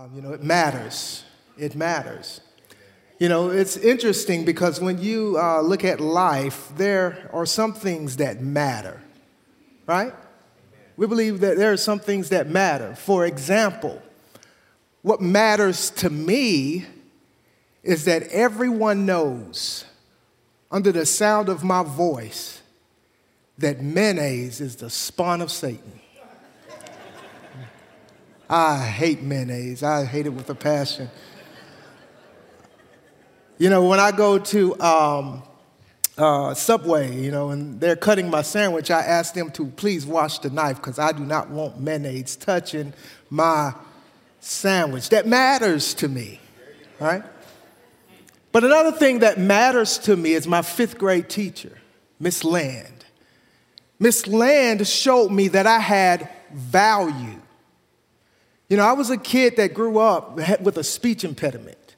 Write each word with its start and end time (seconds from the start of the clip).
Um, 0.00 0.10
you 0.14 0.22
know, 0.22 0.32
it 0.32 0.42
matters. 0.42 1.24
It 1.58 1.76
matters. 1.76 2.40
You 3.18 3.28
know, 3.28 3.50
it's 3.50 3.76
interesting 3.76 4.46
because 4.46 4.80
when 4.80 4.96
you 4.96 5.36
uh, 5.38 5.60
look 5.60 5.84
at 5.84 6.00
life, 6.00 6.72
there 6.74 7.28
are 7.34 7.44
some 7.44 7.74
things 7.74 8.16
that 8.16 8.40
matter, 8.40 8.98
right? 9.86 10.14
We 10.96 11.06
believe 11.06 11.40
that 11.40 11.58
there 11.58 11.70
are 11.70 11.76
some 11.76 11.98
things 11.98 12.30
that 12.30 12.48
matter. 12.48 12.94
For 12.94 13.26
example, 13.26 14.00
what 15.02 15.20
matters 15.20 15.90
to 15.90 16.08
me 16.08 16.86
is 17.82 18.06
that 18.06 18.22
everyone 18.28 19.04
knows, 19.04 19.84
under 20.70 20.92
the 20.92 21.04
sound 21.04 21.50
of 21.50 21.62
my 21.62 21.82
voice, 21.82 22.62
that 23.58 23.82
mayonnaise 23.82 24.62
is 24.62 24.76
the 24.76 24.88
spawn 24.88 25.42
of 25.42 25.50
Satan. 25.50 26.00
I 28.52 28.78
hate 28.78 29.22
mayonnaise. 29.22 29.84
I 29.84 30.04
hate 30.04 30.26
it 30.26 30.30
with 30.30 30.50
a 30.50 30.56
passion. 30.56 31.08
You 33.58 33.70
know, 33.70 33.86
when 33.86 34.00
I 34.00 34.10
go 34.10 34.40
to 34.40 34.80
um, 34.80 35.44
uh, 36.18 36.54
Subway, 36.54 37.14
you 37.16 37.30
know, 37.30 37.50
and 37.50 37.80
they're 37.80 37.94
cutting 37.94 38.28
my 38.28 38.42
sandwich, 38.42 38.90
I 38.90 39.02
ask 39.02 39.34
them 39.34 39.52
to 39.52 39.66
please 39.66 40.04
wash 40.04 40.40
the 40.40 40.50
knife 40.50 40.78
because 40.78 40.98
I 40.98 41.12
do 41.12 41.24
not 41.24 41.48
want 41.50 41.78
mayonnaise 41.78 42.34
touching 42.34 42.92
my 43.30 43.72
sandwich. 44.40 45.10
That 45.10 45.28
matters 45.28 45.94
to 45.94 46.08
me, 46.08 46.40
right? 46.98 47.22
But 48.50 48.64
another 48.64 48.90
thing 48.90 49.20
that 49.20 49.38
matters 49.38 49.96
to 49.98 50.16
me 50.16 50.32
is 50.32 50.48
my 50.48 50.62
fifth 50.62 50.98
grade 50.98 51.28
teacher, 51.28 51.78
Miss 52.18 52.42
Land. 52.42 53.04
Miss 54.00 54.26
Land 54.26 54.88
showed 54.88 55.30
me 55.30 55.46
that 55.48 55.68
I 55.68 55.78
had 55.78 56.28
value. 56.52 57.40
You 58.70 58.76
know, 58.76 58.84
I 58.84 58.92
was 58.92 59.10
a 59.10 59.18
kid 59.18 59.56
that 59.56 59.74
grew 59.74 59.98
up 59.98 60.36
with 60.60 60.78
a 60.78 60.84
speech 60.84 61.24
impediment. 61.24 61.96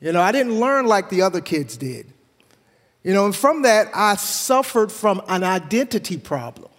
You 0.00 0.10
know, 0.10 0.22
I 0.22 0.32
didn't 0.32 0.58
learn 0.58 0.86
like 0.86 1.10
the 1.10 1.22
other 1.22 1.42
kids 1.42 1.76
did. 1.76 2.06
You 3.04 3.12
know, 3.12 3.26
and 3.26 3.36
from 3.36 3.62
that, 3.62 3.88
I 3.94 4.16
suffered 4.16 4.90
from 4.90 5.22
an 5.28 5.44
identity 5.44 6.16
problem. 6.16 6.70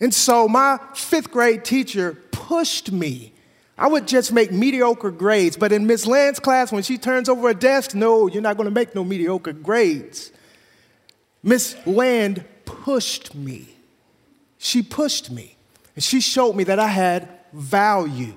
And 0.00 0.14
so 0.14 0.46
my 0.46 0.78
fifth 0.94 1.32
grade 1.32 1.64
teacher 1.64 2.16
pushed 2.30 2.92
me. 2.92 3.32
I 3.76 3.88
would 3.88 4.06
just 4.06 4.32
make 4.32 4.52
mediocre 4.52 5.10
grades, 5.10 5.56
but 5.56 5.72
in 5.72 5.86
Miss 5.86 6.06
Land's 6.06 6.38
class, 6.38 6.70
when 6.70 6.82
she 6.84 6.98
turns 6.98 7.28
over 7.28 7.48
a 7.48 7.54
desk, 7.54 7.94
no, 7.94 8.28
you're 8.28 8.42
not 8.42 8.56
to 8.58 8.70
make 8.70 8.94
no 8.94 9.02
mediocre 9.02 9.54
grades. 9.54 10.30
Miss 11.42 11.74
Land 11.84 12.44
pushed 12.64 13.34
me. 13.34 13.74
She 14.58 14.82
pushed 14.82 15.30
me, 15.30 15.56
and 15.96 16.04
she 16.04 16.20
showed 16.20 16.54
me 16.54 16.64
that 16.64 16.78
I 16.78 16.88
had 16.88 17.39
value. 17.52 18.34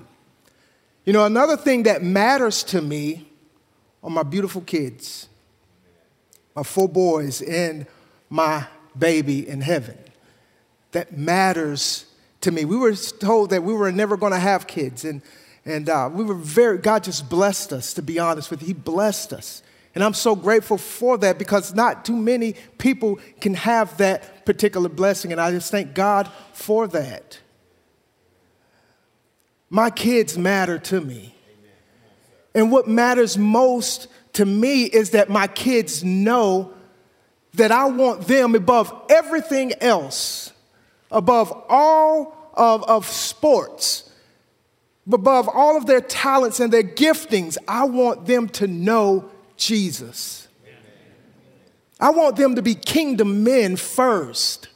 You 1.04 1.12
know, 1.12 1.24
another 1.24 1.56
thing 1.56 1.84
that 1.84 2.02
matters 2.02 2.62
to 2.64 2.80
me 2.80 3.28
are 4.02 4.10
my 4.10 4.22
beautiful 4.22 4.62
kids, 4.62 5.28
my 6.54 6.62
four 6.62 6.88
boys, 6.88 7.42
and 7.42 7.86
my 8.30 8.66
baby 8.98 9.46
in 9.48 9.60
heaven. 9.60 9.98
That 10.92 11.16
matters 11.16 12.06
to 12.42 12.50
me. 12.50 12.64
We 12.64 12.76
were 12.76 12.94
told 12.94 13.50
that 13.50 13.62
we 13.62 13.74
were 13.74 13.92
never 13.92 14.16
going 14.16 14.32
to 14.32 14.38
have 14.38 14.66
kids, 14.66 15.04
and, 15.04 15.22
and 15.64 15.88
uh, 15.88 16.08
we 16.12 16.24
were 16.24 16.34
very, 16.34 16.78
God 16.78 17.04
just 17.04 17.28
blessed 17.28 17.72
us, 17.72 17.94
to 17.94 18.02
be 18.02 18.18
honest 18.18 18.50
with 18.50 18.62
you. 18.62 18.68
He 18.68 18.72
blessed 18.72 19.32
us. 19.32 19.62
And 19.94 20.02
I'm 20.02 20.14
so 20.14 20.34
grateful 20.34 20.76
for 20.76 21.18
that 21.18 21.38
because 21.38 21.72
not 21.72 22.04
too 22.04 22.16
many 22.16 22.54
people 22.78 23.18
can 23.40 23.54
have 23.54 23.96
that 23.98 24.44
particular 24.44 24.88
blessing, 24.88 25.32
and 25.32 25.40
I 25.40 25.50
just 25.50 25.70
thank 25.70 25.94
God 25.94 26.30
for 26.52 26.88
that. 26.88 27.38
My 29.70 29.90
kids 29.90 30.38
matter 30.38 30.78
to 30.78 31.00
me. 31.00 31.34
And 32.54 32.70
what 32.70 32.86
matters 32.86 33.36
most 33.36 34.08
to 34.34 34.44
me 34.44 34.84
is 34.84 35.10
that 35.10 35.28
my 35.28 35.46
kids 35.46 36.04
know 36.04 36.72
that 37.54 37.72
I 37.72 37.86
want 37.86 38.26
them 38.26 38.54
above 38.54 38.92
everything 39.08 39.72
else, 39.80 40.52
above 41.10 41.52
all 41.68 42.50
of, 42.54 42.82
of 42.84 43.06
sports, 43.06 44.10
above 45.10 45.48
all 45.48 45.76
of 45.76 45.86
their 45.86 46.00
talents 46.00 46.60
and 46.60 46.72
their 46.72 46.82
giftings. 46.82 47.56
I 47.66 47.84
want 47.84 48.26
them 48.26 48.48
to 48.50 48.66
know 48.66 49.30
Jesus. 49.56 50.48
I 52.00 52.10
want 52.10 52.36
them 52.36 52.56
to 52.56 52.62
be 52.62 52.74
kingdom 52.74 53.44
men 53.44 53.76
first 53.76 54.68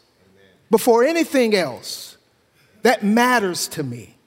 before 0.70 1.04
anything 1.04 1.54
else. 1.54 2.16
That 2.82 3.02
matters 3.02 3.66
to 3.68 3.82
me. 3.82 4.17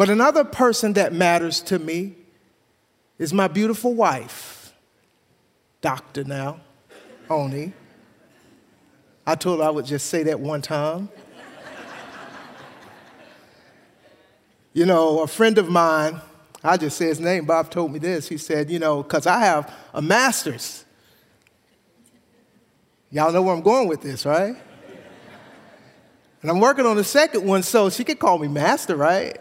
But 0.00 0.08
another 0.08 0.44
person 0.44 0.94
that 0.94 1.12
matters 1.12 1.60
to 1.64 1.78
me 1.78 2.14
is 3.18 3.34
my 3.34 3.48
beautiful 3.48 3.92
wife, 3.92 4.72
Doctor 5.82 6.24
now, 6.24 6.60
Oni. 7.28 7.74
I 9.26 9.34
told 9.34 9.60
her 9.60 9.66
I 9.66 9.68
would 9.68 9.84
just 9.84 10.06
say 10.06 10.22
that 10.22 10.40
one 10.40 10.62
time. 10.62 11.10
you 14.72 14.86
know, 14.86 15.20
a 15.20 15.26
friend 15.26 15.58
of 15.58 15.68
mine, 15.68 16.18
I 16.64 16.78
just 16.78 16.96
say 16.96 17.08
his 17.08 17.20
name, 17.20 17.44
Bob 17.44 17.70
told 17.70 17.92
me 17.92 17.98
this. 17.98 18.26
He 18.26 18.38
said, 18.38 18.70
you 18.70 18.78
know, 18.78 19.02
because 19.02 19.26
I 19.26 19.40
have 19.40 19.70
a 19.92 20.00
master's. 20.00 20.86
Y'all 23.10 23.32
know 23.32 23.42
where 23.42 23.54
I'm 23.54 23.60
going 23.60 23.86
with 23.86 24.00
this, 24.00 24.24
right? 24.24 24.56
And 26.40 26.50
I'm 26.50 26.58
working 26.58 26.86
on 26.86 26.96
the 26.96 27.04
second 27.04 27.46
one, 27.46 27.62
so 27.62 27.90
she 27.90 28.02
could 28.02 28.18
call 28.18 28.38
me 28.38 28.48
master, 28.48 28.96
right? 28.96 29.36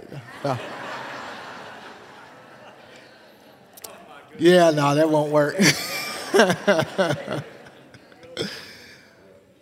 Yeah, 4.40 4.72
no, 4.72 4.96
that 4.96 5.10
won't 5.10 5.32
work. 5.32 5.58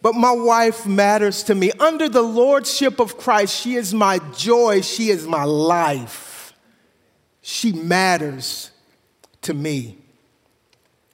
but 0.01 0.13
my 0.13 0.31
wife 0.31 0.85
matters 0.85 1.41
to 1.43 1.55
me. 1.55 1.71
Under 1.79 2.07
the 2.07 2.21
lordship 2.21 2.99
of 2.99 3.17
Christ, 3.17 3.59
she 3.59 3.75
is 3.75 3.93
my 3.93 4.19
joy, 4.35 4.81
she 4.81 5.09
is 5.09 5.25
my 5.25 5.45
life. 5.45 6.53
She 7.41 7.71
matters 7.71 8.69
to 9.41 9.53
me. 9.53 9.97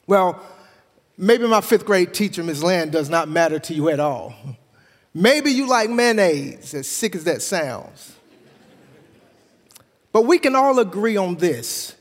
Well, 0.07 0.41
maybe 1.17 1.47
my 1.47 1.61
fifth 1.61 1.85
grade 1.85 2.13
teacher, 2.13 2.43
Ms. 2.43 2.63
Land, 2.63 2.91
does 2.91 3.09
not 3.09 3.29
matter 3.29 3.59
to 3.59 3.73
you 3.73 3.87
at 3.89 4.01
all. 4.01 4.33
Maybe 5.13 5.51
you 5.51 5.67
like 5.67 5.89
mayonnaise, 5.89 6.73
as 6.73 6.87
sick 6.87 7.15
as 7.15 7.23
that 7.23 7.41
sounds. 7.41 8.15
But 10.13 10.21
we 10.21 10.37
can 10.37 10.55
all 10.55 10.79
agree 10.79 11.17
on 11.17 11.35
this 11.35 11.95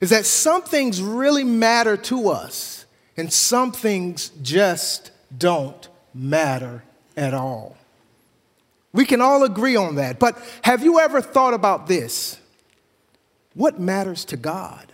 is 0.00 0.10
that 0.10 0.24
some 0.24 0.62
things 0.62 1.02
really 1.02 1.44
matter 1.44 1.96
to 1.96 2.28
us 2.30 2.86
and 3.16 3.32
some 3.32 3.72
things 3.72 4.30
just 4.40 5.10
don't 5.36 5.88
matter 6.14 6.84
at 7.16 7.34
all. 7.34 7.76
We 8.92 9.04
can 9.04 9.20
all 9.20 9.42
agree 9.42 9.74
on 9.74 9.96
that. 9.96 10.20
But 10.20 10.38
have 10.62 10.84
you 10.84 11.00
ever 11.00 11.20
thought 11.20 11.54
about 11.54 11.88
this? 11.88 12.38
What 13.54 13.80
matters 13.80 14.24
to 14.26 14.36
God? 14.36 14.92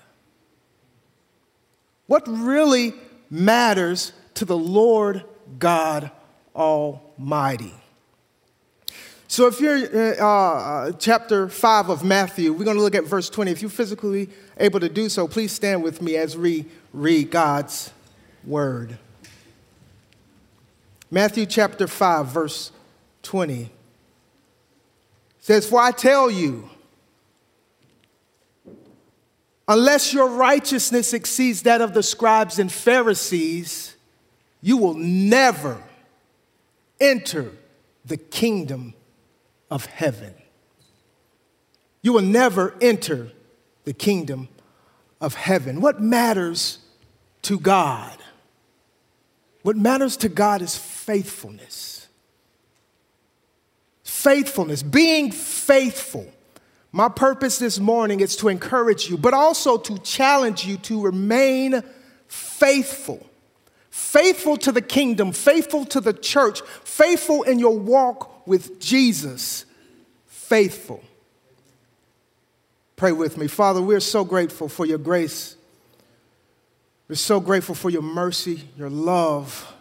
What 2.07 2.27
really 2.27 2.95
matters 3.31 4.13
to 4.35 4.47
the 4.47 4.57
Lord 4.57 5.25
God 5.59 6.11
Almighty? 6.57 7.80
So 9.31 9.47
if 9.47 9.61
you're 9.61 9.77
uh, 10.21 10.27
uh, 10.27 10.93
chapter 10.99 11.49
5 11.49 11.89
of 11.89 12.03
Matthew, 12.03 12.53
we're 12.53 12.65
going 12.65 12.77
to 12.77 12.83
look 12.83 12.97
at 12.97 13.05
verse 13.05 13.31
20. 13.31 13.53
If 13.53 13.63
you're 13.63 13.71
physically 13.71 14.29
able 14.59 14.81
to 14.81 14.89
do 14.89 15.09
so, 15.09 15.29
please 15.29 15.53
stand 15.53 15.85
with 15.85 16.03
me 16.03 16.17
as 16.17 16.37
we 16.37 16.67
read 16.93 17.31
God's 17.31 17.93
word. 18.45 18.99
Matthew 21.13 21.47
chapter 21.47 21.87
5, 21.87 22.27
verse 22.27 22.73
20 23.23 23.71
says, 25.39 25.65
For 25.65 25.81
I 25.81 25.93
tell 25.93 26.29
you, 26.29 26.69
unless 29.69 30.13
your 30.13 30.29
righteousness 30.29 31.13
exceeds 31.13 31.63
that 31.63 31.81
of 31.81 31.95
the 31.95 32.03
scribes 32.03 32.59
and 32.59 32.71
Pharisees, 32.71 33.95
you 34.61 34.77
will 34.77 34.95
never 34.95 35.81
enter 36.99 37.53
the 38.05 38.17
kingdom 38.17 38.95
of 39.71 39.87
heaven. 39.87 40.35
You 42.03 42.13
will 42.13 42.23
never 42.23 42.75
enter 42.81 43.31
the 43.85 43.93
kingdom 43.93 44.49
of 45.21 45.35
heaven. 45.35 45.81
What 45.81 46.01
matters 46.01 46.79
to 47.43 47.59
God? 47.59 48.17
What 49.63 49.77
matters 49.77 50.17
to 50.19 50.29
God 50.29 50.63
is 50.63 50.77
faithfulness. 50.77 52.09
Faithfulness, 54.03 54.83
being 54.83 55.31
faithful. 55.31 56.31
My 56.93 57.09
purpose 57.09 57.59
this 57.59 57.79
morning 57.79 58.21
is 58.21 58.37
to 58.37 58.49
encourage 58.49 59.09
you, 59.09 59.17
but 59.17 59.33
also 59.33 59.77
to 59.79 59.99
challenge 59.99 60.67
you 60.67 60.77
to 60.79 61.03
remain 61.03 61.83
faithful. 62.27 63.30
Faithful 63.91 64.57
to 64.59 64.73
the 64.73 64.83
kingdom, 64.83 65.33
faithful 65.33 65.85
to 65.87 66.01
the 66.01 66.13
church, 66.13 66.63
faithful 66.85 67.43
in 67.43 67.59
your 67.59 67.79
walk 67.79 68.47
with 68.47 68.81
Jesus 68.81 69.67
faithful. 70.51 71.01
Pray 72.97 73.13
with 73.13 73.39
me. 73.39 73.47
Father, 73.47 73.81
we're 73.81 74.01
so 74.01 74.25
grateful 74.25 74.69
for 74.69 74.85
your 74.85 74.99
grace. 74.99 75.55
We're 77.09 77.15
so 77.15 77.39
grateful 77.39 77.77
for 77.77 77.89
your 77.89 78.03
mercy, 78.03 78.65
your 78.77 78.91
love. 78.91 79.73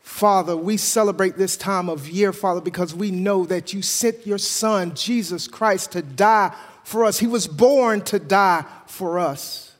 Father, 0.00 0.56
we 0.56 0.76
celebrate 0.76 1.36
this 1.36 1.56
time 1.56 1.88
of 1.88 2.08
year, 2.08 2.32
Father, 2.32 2.60
because 2.60 2.96
we 2.96 3.12
know 3.12 3.46
that 3.46 3.72
you 3.72 3.80
sent 3.80 4.26
your 4.26 4.38
Son, 4.38 4.92
Jesus 4.96 5.46
Christ, 5.46 5.92
to 5.92 6.02
die 6.02 6.52
for 6.82 7.04
us. 7.04 7.20
He 7.20 7.28
was 7.28 7.46
born 7.46 8.00
to 8.06 8.18
die 8.18 8.64
for 8.88 9.20
us. 9.20 9.72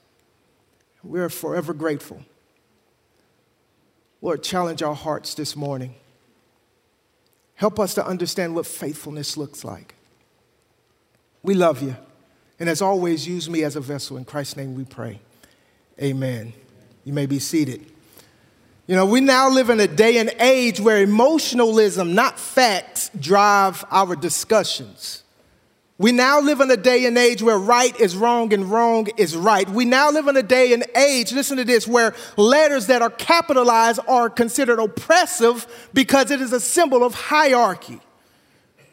We're 1.02 1.30
forever 1.30 1.74
grateful. 1.74 2.22
Lord, 4.22 4.42
challenge 4.42 4.82
our 4.82 4.94
hearts 4.94 5.34
this 5.34 5.56
morning. 5.56 5.96
Help 7.56 7.78
us 7.78 7.94
to 7.94 8.06
understand 8.06 8.54
what 8.54 8.66
faithfulness 8.66 9.36
looks 9.36 9.64
like. 9.64 9.96
We 11.42 11.54
love 11.54 11.82
you. 11.82 11.96
And 12.60 12.68
as 12.68 12.80
always, 12.80 13.26
use 13.26 13.50
me 13.50 13.64
as 13.64 13.74
a 13.74 13.80
vessel. 13.80 14.16
In 14.16 14.24
Christ's 14.24 14.56
name 14.56 14.76
we 14.76 14.84
pray. 14.84 15.20
Amen. 16.00 16.52
You 17.04 17.12
may 17.12 17.26
be 17.26 17.40
seated. 17.40 17.84
You 18.86 18.94
know, 18.94 19.06
we 19.06 19.20
now 19.20 19.48
live 19.48 19.70
in 19.70 19.80
a 19.80 19.88
day 19.88 20.18
and 20.18 20.30
age 20.38 20.78
where 20.78 21.02
emotionalism, 21.02 22.14
not 22.14 22.38
facts, 22.38 23.10
drive 23.18 23.84
our 23.90 24.14
discussions. 24.14 25.21
We 25.98 26.10
now 26.10 26.40
live 26.40 26.60
in 26.60 26.70
a 26.70 26.76
day 26.76 27.04
and 27.04 27.16
age 27.16 27.42
where 27.42 27.58
right 27.58 27.98
is 28.00 28.16
wrong 28.16 28.52
and 28.52 28.70
wrong 28.70 29.08
is 29.16 29.36
right. 29.36 29.68
We 29.68 29.84
now 29.84 30.10
live 30.10 30.26
in 30.26 30.36
a 30.36 30.42
day 30.42 30.72
and 30.72 30.84
age, 30.96 31.32
listen 31.32 31.58
to 31.58 31.64
this, 31.64 31.86
where 31.86 32.14
letters 32.36 32.86
that 32.86 33.02
are 33.02 33.10
capitalized 33.10 34.00
are 34.08 34.28
considered 34.28 34.80
oppressive 34.80 35.66
because 35.92 36.30
it 36.30 36.40
is 36.40 36.52
a 36.52 36.60
symbol 36.60 37.04
of 37.04 37.14
hierarchy. 37.14 38.00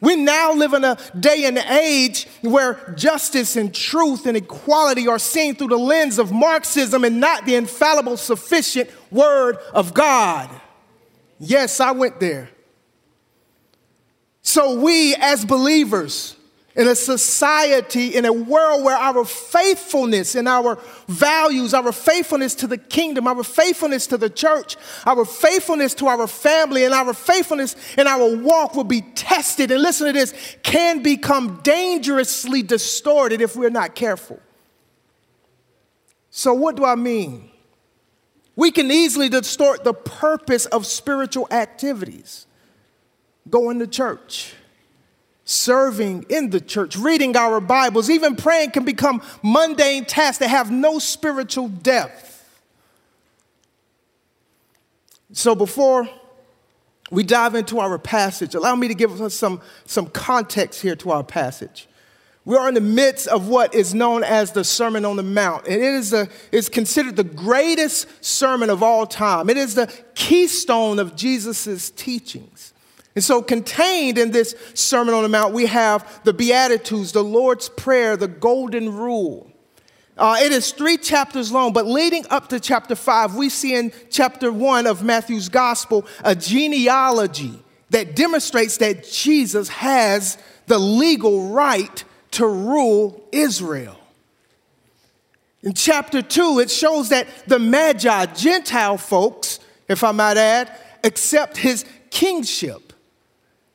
We 0.02 0.16
now 0.16 0.54
live 0.54 0.74
in 0.74 0.84
a 0.84 0.98
day 1.20 1.46
and 1.46 1.58
age 1.58 2.28
where 2.42 2.94
justice 2.96 3.56
and 3.56 3.74
truth 3.74 4.26
and 4.26 4.38
equality 4.38 5.08
are 5.08 5.20
seen 5.20 5.56
through 5.56 5.68
the 5.68 5.80
lens 5.80 6.20
of 6.20 6.32
Marxism 6.32 7.04
and 7.04 7.20
not 7.20 7.46
the 7.46 7.56
infallible, 7.56 8.16
sufficient 8.16 8.90
Word 9.12 9.58
of 9.74 9.94
God. 9.94 10.50
Yes, 11.38 11.80
I 11.80 11.92
went 11.92 12.20
there. 12.20 12.50
So, 14.42 14.80
we 14.80 15.16
as 15.16 15.44
believers, 15.44 16.36
in 16.76 16.88
a 16.88 16.96
society, 16.96 18.16
in 18.16 18.26
a 18.26 18.34
world 18.34 18.84
where 18.84 18.96
our 18.96 19.26
faithfulness 19.26 20.36
and 20.36 20.48
our 20.48 20.78
values, 21.08 21.74
our 21.74 21.92
faithfulness 21.92 22.54
to 22.56 22.68
the 22.68 22.78
kingdom, 22.78 23.28
our 23.28 23.44
faithfulness 23.44 24.08
to 24.08 24.18
the 24.18 24.30
church, 24.30 24.78
our 25.06 25.26
faithfulness 25.26 25.96
to 25.96 26.08
our 26.08 26.28
family, 26.28 26.86
and 26.86 26.94
our 26.94 27.14
faithfulness 27.14 27.76
in 27.98 28.06
our 28.08 28.36
walk 28.38 28.76
will 28.76 28.84
be 28.84 29.02
tested. 29.02 29.72
And 29.72 29.82
listen 29.82 30.08
to 30.08 30.14
this 30.14 30.34
can 30.62 31.02
become 31.02 31.60
dangerously 31.64 32.62
distorted 32.62 33.42
if 33.42 33.56
we're 33.56 33.72
not 33.72 33.96
careful. 33.96 34.40
So, 36.30 36.54
what 36.54 36.76
do 36.76 36.86
I 36.86 36.96
mean? 36.96 37.50
We 38.56 38.72
can 38.72 38.92
easily 38.92 39.30
distort 39.30 39.84
the 39.84 39.94
purpose 39.94 40.66
of 40.68 40.86
spiritual 40.86 41.48
activities. 41.50 42.46
Going 43.50 43.80
to 43.80 43.88
church 43.88 44.54
serving 45.50 46.28
in 46.30 46.52
the 46.52 46.62
church, 46.62 46.96
reading 46.96 47.36
our 47.36 47.60
Bibles, 47.60 48.10
even 48.10 48.36
praying 48.36 48.70
can 48.70 48.86
become 48.86 49.22
mundane 49.42 50.06
tasks 50.06 50.38
that 50.38 50.50
have 50.50 50.70
no 50.70 51.00
spiritual 51.00 51.68
depth. 51.68 52.48
So 55.34 55.56
before 55.56 56.08
we 57.10 57.24
dive 57.24 57.56
into 57.56 57.80
our 57.80 57.98
passage, 57.98 58.54
allow 58.54 58.76
me 58.76 58.88
to 58.90 58.94
give 58.94 59.20
us 59.20 59.34
some, 59.34 59.62
some 59.86 60.08
context 60.08 60.82
here 60.82 60.96
to 60.98 61.12
our 61.12 61.24
passage. 61.24 61.88
We 62.46 62.56
are 62.56 62.68
in 62.68 62.76
the 62.76 62.82
midst 62.82 63.28
of 63.28 63.48
what 63.48 63.74
is 63.74 63.94
known 63.94 64.24
as 64.24 64.52
the 64.52 64.64
Sermon 64.64 65.04
on 65.04 65.16
the 65.18 65.24
Mount. 65.24 65.66
And 65.68 65.76
it 65.76 65.82
is 65.96 66.14
a, 66.14 66.30
it's 66.52 66.70
considered 66.70 67.16
the 67.16 67.24
greatest 67.24 68.08
sermon 68.24 68.70
of 68.70 68.84
all 68.84 69.08
time. 69.08 69.50
It 69.50 69.58
is 69.58 69.74
the 69.74 69.92
keystone 70.14 71.00
of 71.00 71.16
Jesus' 71.16 71.90
teachings. 71.90 72.74
And 73.20 73.24
so, 73.26 73.42
contained 73.42 74.18
in 74.18 74.32
this 74.32 74.56
Sermon 74.76 75.14
on 75.14 75.24
the 75.24 75.28
Mount, 75.28 75.54
we 75.54 75.66
have 75.66 76.24
the 76.24 76.32
Beatitudes, 76.32 77.12
the 77.12 77.22
Lord's 77.22 77.68
Prayer, 77.68 78.16
the 78.16 78.30
Golden 78.30 78.96
Rule. 78.96 79.52
Uh, 80.18 80.38
it 80.40 80.54
is 80.54 80.72
three 80.72 80.96
chapters 80.96 81.52
long, 81.52 81.74
but 81.74 81.86
leading 81.86 82.26
up 82.30 82.48
to 82.48 82.62
chapter 82.62 82.96
five, 82.96 83.36
we 83.36 83.50
see 83.50 83.76
in 83.76 83.92
chapter 84.10 84.54
one 84.54 84.88
of 84.88 85.04
Matthew's 85.04 85.50
Gospel 85.50 86.06
a 86.24 86.34
genealogy 86.34 87.62
that 87.90 88.16
demonstrates 88.16 88.78
that 88.78 89.04
Jesus 89.04 89.68
has 89.68 90.38
the 90.68 90.80
legal 90.80 91.50
right 91.50 92.02
to 92.32 92.48
rule 92.48 93.28
Israel. 93.34 94.00
In 95.62 95.74
chapter 95.74 96.22
two, 96.22 96.60
it 96.60 96.72
shows 96.72 97.10
that 97.10 97.28
the 97.48 97.60
Magi, 97.60 98.28
Gentile 98.28 98.98
folks, 98.98 99.60
if 99.90 100.06
I 100.06 100.14
might 100.14 100.38
add, 100.38 100.72
accept 101.04 101.58
his 101.58 101.84
kingship. 102.12 102.89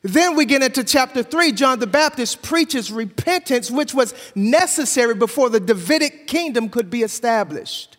Then 0.05 0.35
we 0.35 0.45
get 0.45 0.61
into 0.61 0.83
chapter 0.83 1.23
3. 1.23 1.51
John 1.53 1.79
the 1.79 1.87
Baptist 1.87 2.43
preaches 2.43 2.91
repentance, 2.91 3.71
which 3.71 3.91
was 3.91 4.13
necessary 4.35 5.15
before 5.15 5.49
the 5.49 5.59
Davidic 5.59 6.27
kingdom 6.27 6.69
could 6.69 6.91
be 6.91 7.01
established. 7.01 7.97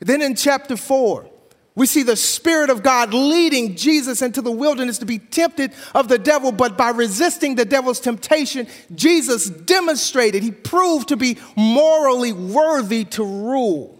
Then 0.00 0.20
in 0.20 0.34
chapter 0.34 0.76
4, 0.76 1.26
we 1.76 1.86
see 1.86 2.02
the 2.02 2.14
Spirit 2.14 2.68
of 2.68 2.82
God 2.82 3.14
leading 3.14 3.74
Jesus 3.74 4.20
into 4.20 4.42
the 4.42 4.52
wilderness 4.52 4.98
to 4.98 5.06
be 5.06 5.18
tempted 5.18 5.72
of 5.94 6.08
the 6.08 6.18
devil, 6.18 6.52
but 6.52 6.76
by 6.76 6.90
resisting 6.90 7.54
the 7.54 7.64
devil's 7.64 8.00
temptation, 8.00 8.66
Jesus 8.94 9.48
demonstrated, 9.48 10.42
he 10.42 10.50
proved 10.50 11.08
to 11.08 11.16
be 11.16 11.38
morally 11.56 12.34
worthy 12.34 13.06
to 13.06 13.24
rule. 13.24 13.98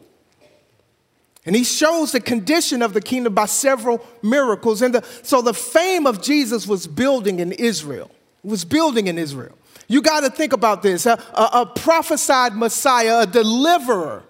And 1.46 1.55
he 1.55 1.64
shows 1.64 2.12
the 2.12 2.20
condition 2.20 2.81
of 2.81 2.94
the 2.94 3.00
kingdom 3.00 3.35
by 3.35 3.46
several 3.46 4.05
miracles. 4.23 4.81
And 4.81 4.94
the, 4.94 5.06
so 5.23 5.43
the 5.43 5.52
fame 5.52 6.06
of 6.06 6.23
Jesus 6.23 6.67
was 6.67 6.87
building 6.87 7.38
in 7.38 7.52
Israel. 7.52 8.11
It 8.43 8.49
was 8.49 8.64
building 8.64 9.08
in 9.08 9.19
Israel. 9.19 9.56
You 9.87 10.00
got 10.00 10.20
to 10.20 10.31
think 10.31 10.55
about 10.55 10.82
this. 10.82 11.05
A, 11.05 11.23
a, 11.35 11.61
a 11.61 11.67
prophesied 11.67 12.55
Messiah, 12.55 13.20
a 13.20 13.26
deliverer, 13.26 14.25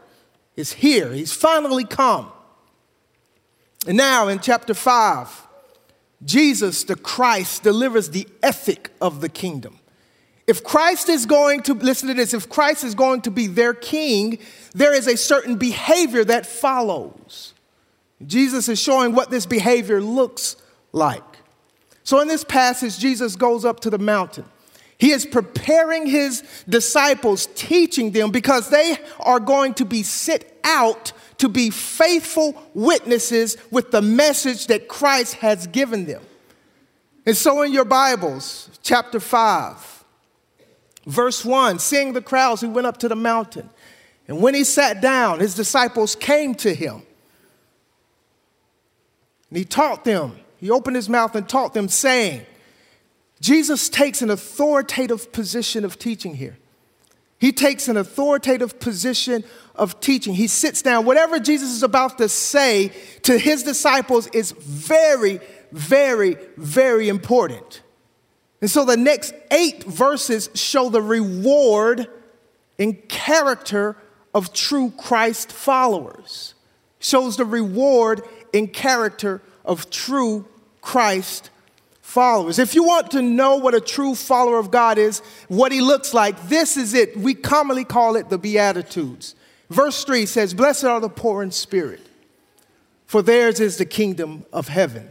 is 0.56 0.72
here. 0.72 1.12
He's 1.12 1.32
finally 1.32 1.84
come. 1.84 2.32
And 3.86 3.96
now 3.96 4.28
in 4.28 4.40
chapter 4.40 4.74
5, 4.74 5.46
Jesus, 6.24 6.84
the 6.84 6.96
Christ, 6.96 7.62
delivers 7.62 8.10
the 8.10 8.26
ethic 8.42 8.90
of 9.00 9.20
the 9.20 9.28
kingdom. 9.28 9.78
If 10.46 10.62
Christ 10.62 11.08
is 11.08 11.24
going 11.24 11.62
to, 11.62 11.74
listen 11.74 12.08
to 12.08 12.14
this, 12.14 12.34
if 12.34 12.48
Christ 12.48 12.84
is 12.84 12.94
going 12.94 13.22
to 13.22 13.30
be 13.30 13.46
their 13.46 13.72
king, 13.72 14.38
there 14.74 14.92
is 14.92 15.06
a 15.06 15.16
certain 15.16 15.56
behavior 15.56 16.24
that 16.24 16.44
follows. 16.44 17.54
Jesus 18.26 18.68
is 18.68 18.78
showing 18.78 19.14
what 19.14 19.30
this 19.30 19.46
behavior 19.46 20.00
looks 20.00 20.56
like. 20.92 21.22
So 22.02 22.20
in 22.20 22.28
this 22.28 22.44
passage, 22.44 22.98
Jesus 22.98 23.36
goes 23.36 23.64
up 23.64 23.80
to 23.80 23.90
the 23.90 23.98
mountain. 23.98 24.44
He 24.98 25.10
is 25.10 25.26
preparing 25.26 26.06
his 26.06 26.42
disciples, 26.68 27.46
teaching 27.54 28.12
them 28.12 28.30
because 28.30 28.68
they 28.68 28.96
are 29.20 29.40
going 29.40 29.74
to 29.74 29.84
be 29.84 30.02
sent 30.02 30.44
out 30.62 31.12
to 31.38 31.48
be 31.48 31.70
faithful 31.70 32.62
witnesses 32.74 33.56
with 33.70 33.90
the 33.90 34.02
message 34.02 34.68
that 34.68 34.88
Christ 34.88 35.34
has 35.36 35.66
given 35.66 36.04
them. 36.04 36.22
And 37.26 37.36
so 37.36 37.62
in 37.62 37.72
your 37.72 37.84
Bibles, 37.84 38.70
chapter 38.82 39.18
5, 39.18 39.93
Verse 41.06 41.44
1 41.44 41.78
Seeing 41.78 42.12
the 42.12 42.22
crowds, 42.22 42.60
he 42.60 42.66
went 42.66 42.86
up 42.86 42.98
to 42.98 43.08
the 43.08 43.16
mountain. 43.16 43.70
And 44.26 44.40
when 44.40 44.54
he 44.54 44.64
sat 44.64 45.00
down, 45.00 45.40
his 45.40 45.54
disciples 45.54 46.14
came 46.14 46.54
to 46.56 46.74
him. 46.74 47.02
And 49.50 49.58
he 49.58 49.64
taught 49.64 50.04
them. 50.04 50.38
He 50.58 50.70
opened 50.70 50.96
his 50.96 51.10
mouth 51.10 51.34
and 51.34 51.46
taught 51.46 51.74
them, 51.74 51.88
saying, 51.88 52.46
Jesus 53.40 53.90
takes 53.90 54.22
an 54.22 54.30
authoritative 54.30 55.30
position 55.30 55.84
of 55.84 55.98
teaching 55.98 56.36
here. 56.36 56.56
He 57.38 57.52
takes 57.52 57.88
an 57.88 57.98
authoritative 57.98 58.80
position 58.80 59.44
of 59.74 60.00
teaching. 60.00 60.32
He 60.32 60.46
sits 60.46 60.80
down. 60.80 61.04
Whatever 61.04 61.38
Jesus 61.38 61.70
is 61.70 61.82
about 61.82 62.16
to 62.18 62.28
say 62.30 62.90
to 63.22 63.36
his 63.36 63.62
disciples 63.62 64.28
is 64.28 64.52
very, 64.52 65.40
very, 65.70 66.38
very 66.56 67.10
important. 67.10 67.82
And 68.64 68.70
so 68.70 68.86
the 68.86 68.96
next 68.96 69.34
eight 69.50 69.84
verses 69.84 70.48
show 70.54 70.88
the 70.88 71.02
reward 71.02 72.08
and 72.78 73.06
character 73.10 73.94
of 74.34 74.54
true 74.54 74.90
Christ 74.96 75.52
followers. 75.52 76.54
Shows 76.98 77.36
the 77.36 77.44
reward 77.44 78.22
and 78.54 78.72
character 78.72 79.42
of 79.66 79.90
true 79.90 80.48
Christ 80.80 81.50
followers. 82.00 82.58
If 82.58 82.74
you 82.74 82.84
want 82.84 83.10
to 83.10 83.20
know 83.20 83.56
what 83.56 83.74
a 83.74 83.82
true 83.82 84.14
follower 84.14 84.58
of 84.58 84.70
God 84.70 84.96
is, 84.96 85.20
what 85.48 85.70
he 85.70 85.82
looks 85.82 86.14
like, 86.14 86.48
this 86.48 86.78
is 86.78 86.94
it. 86.94 87.18
We 87.18 87.34
commonly 87.34 87.84
call 87.84 88.16
it 88.16 88.30
the 88.30 88.38
Beatitudes. 88.38 89.34
Verse 89.68 90.02
3 90.04 90.24
says, 90.24 90.54
Blessed 90.54 90.84
are 90.84 91.00
the 91.00 91.10
poor 91.10 91.42
in 91.42 91.50
spirit, 91.50 92.00
for 93.04 93.20
theirs 93.20 93.60
is 93.60 93.76
the 93.76 93.84
kingdom 93.84 94.46
of 94.54 94.68
heaven. 94.68 95.10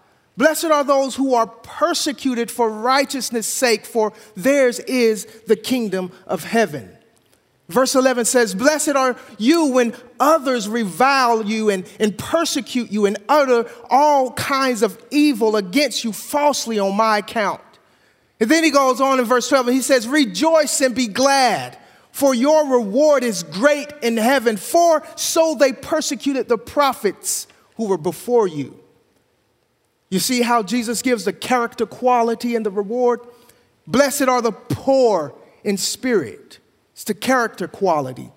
Blessed 0.41 0.65
are 0.65 0.83
those 0.83 1.15
who 1.15 1.35
are 1.35 1.45
persecuted 1.45 2.49
for 2.49 2.67
righteousness' 2.67 3.45
sake, 3.45 3.85
for 3.85 4.11
theirs 4.35 4.79
is 4.79 5.25
the 5.45 5.55
kingdom 5.55 6.11
of 6.25 6.43
heaven. 6.43 6.97
Verse 7.69 7.93
11 7.93 8.25
says, 8.25 8.55
Blessed 8.55 8.95
are 8.95 9.15
you 9.37 9.67
when 9.67 9.93
others 10.19 10.67
revile 10.67 11.45
you 11.45 11.69
and, 11.69 11.87
and 11.99 12.17
persecute 12.17 12.91
you 12.91 13.05
and 13.05 13.19
utter 13.29 13.69
all 13.87 14.31
kinds 14.31 14.81
of 14.81 14.99
evil 15.11 15.57
against 15.57 16.03
you 16.03 16.11
falsely 16.11 16.79
on 16.79 16.97
my 16.97 17.19
account. 17.19 17.61
And 18.39 18.49
then 18.49 18.63
he 18.63 18.71
goes 18.71 18.99
on 18.99 19.19
in 19.19 19.25
verse 19.25 19.47
12 19.47 19.67
and 19.67 19.75
he 19.75 19.83
says, 19.83 20.07
Rejoice 20.07 20.81
and 20.81 20.95
be 20.95 21.05
glad, 21.05 21.77
for 22.11 22.33
your 22.33 22.67
reward 22.67 23.23
is 23.23 23.43
great 23.43 23.93
in 24.01 24.17
heaven, 24.17 24.57
for 24.57 25.05
so 25.15 25.53
they 25.53 25.71
persecuted 25.71 26.49
the 26.49 26.57
prophets 26.57 27.45
who 27.75 27.85
were 27.85 27.99
before 27.99 28.47
you. 28.47 28.80
You 30.11 30.19
see 30.19 30.41
how 30.41 30.61
Jesus 30.61 31.01
gives 31.01 31.23
the 31.23 31.33
character 31.33 31.85
quality 31.85 32.55
and 32.55 32.65
the 32.65 32.69
reward? 32.69 33.21
Blessed 33.87 34.23
are 34.23 34.41
the 34.41 34.51
poor 34.51 35.33
in 35.63 35.77
spirit. 35.77 36.59
It's 36.91 37.05
the 37.05 37.13
character 37.13 37.67
quality. 37.67 38.29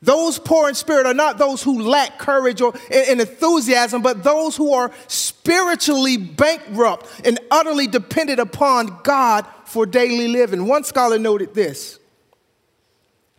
Those 0.00 0.38
poor 0.38 0.68
in 0.68 0.74
spirit 0.74 1.06
are 1.06 1.14
not 1.14 1.36
those 1.36 1.62
who 1.62 1.82
lack 1.82 2.18
courage 2.18 2.60
or 2.60 2.74
and 2.92 3.20
enthusiasm, 3.20 4.02
but 4.02 4.22
those 4.22 4.54
who 4.54 4.72
are 4.72 4.92
spiritually 5.08 6.16
bankrupt 6.16 7.06
and 7.24 7.40
utterly 7.50 7.88
dependent 7.88 8.38
upon 8.38 9.00
God 9.02 9.46
for 9.64 9.86
daily 9.86 10.28
living. 10.28 10.68
One 10.68 10.84
scholar 10.84 11.18
noted 11.18 11.54
this 11.54 11.98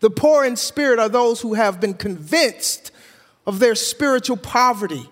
The 0.01 0.09
poor 0.09 0.43
in 0.43 0.57
spirit 0.57 0.99
are 0.99 1.07
those 1.07 1.39
who 1.39 1.53
have 1.53 1.79
been 1.79 1.93
convinced 1.93 2.91
of 3.47 3.59
their 3.59 3.75
spiritual 3.75 4.37
poverty 4.37 5.09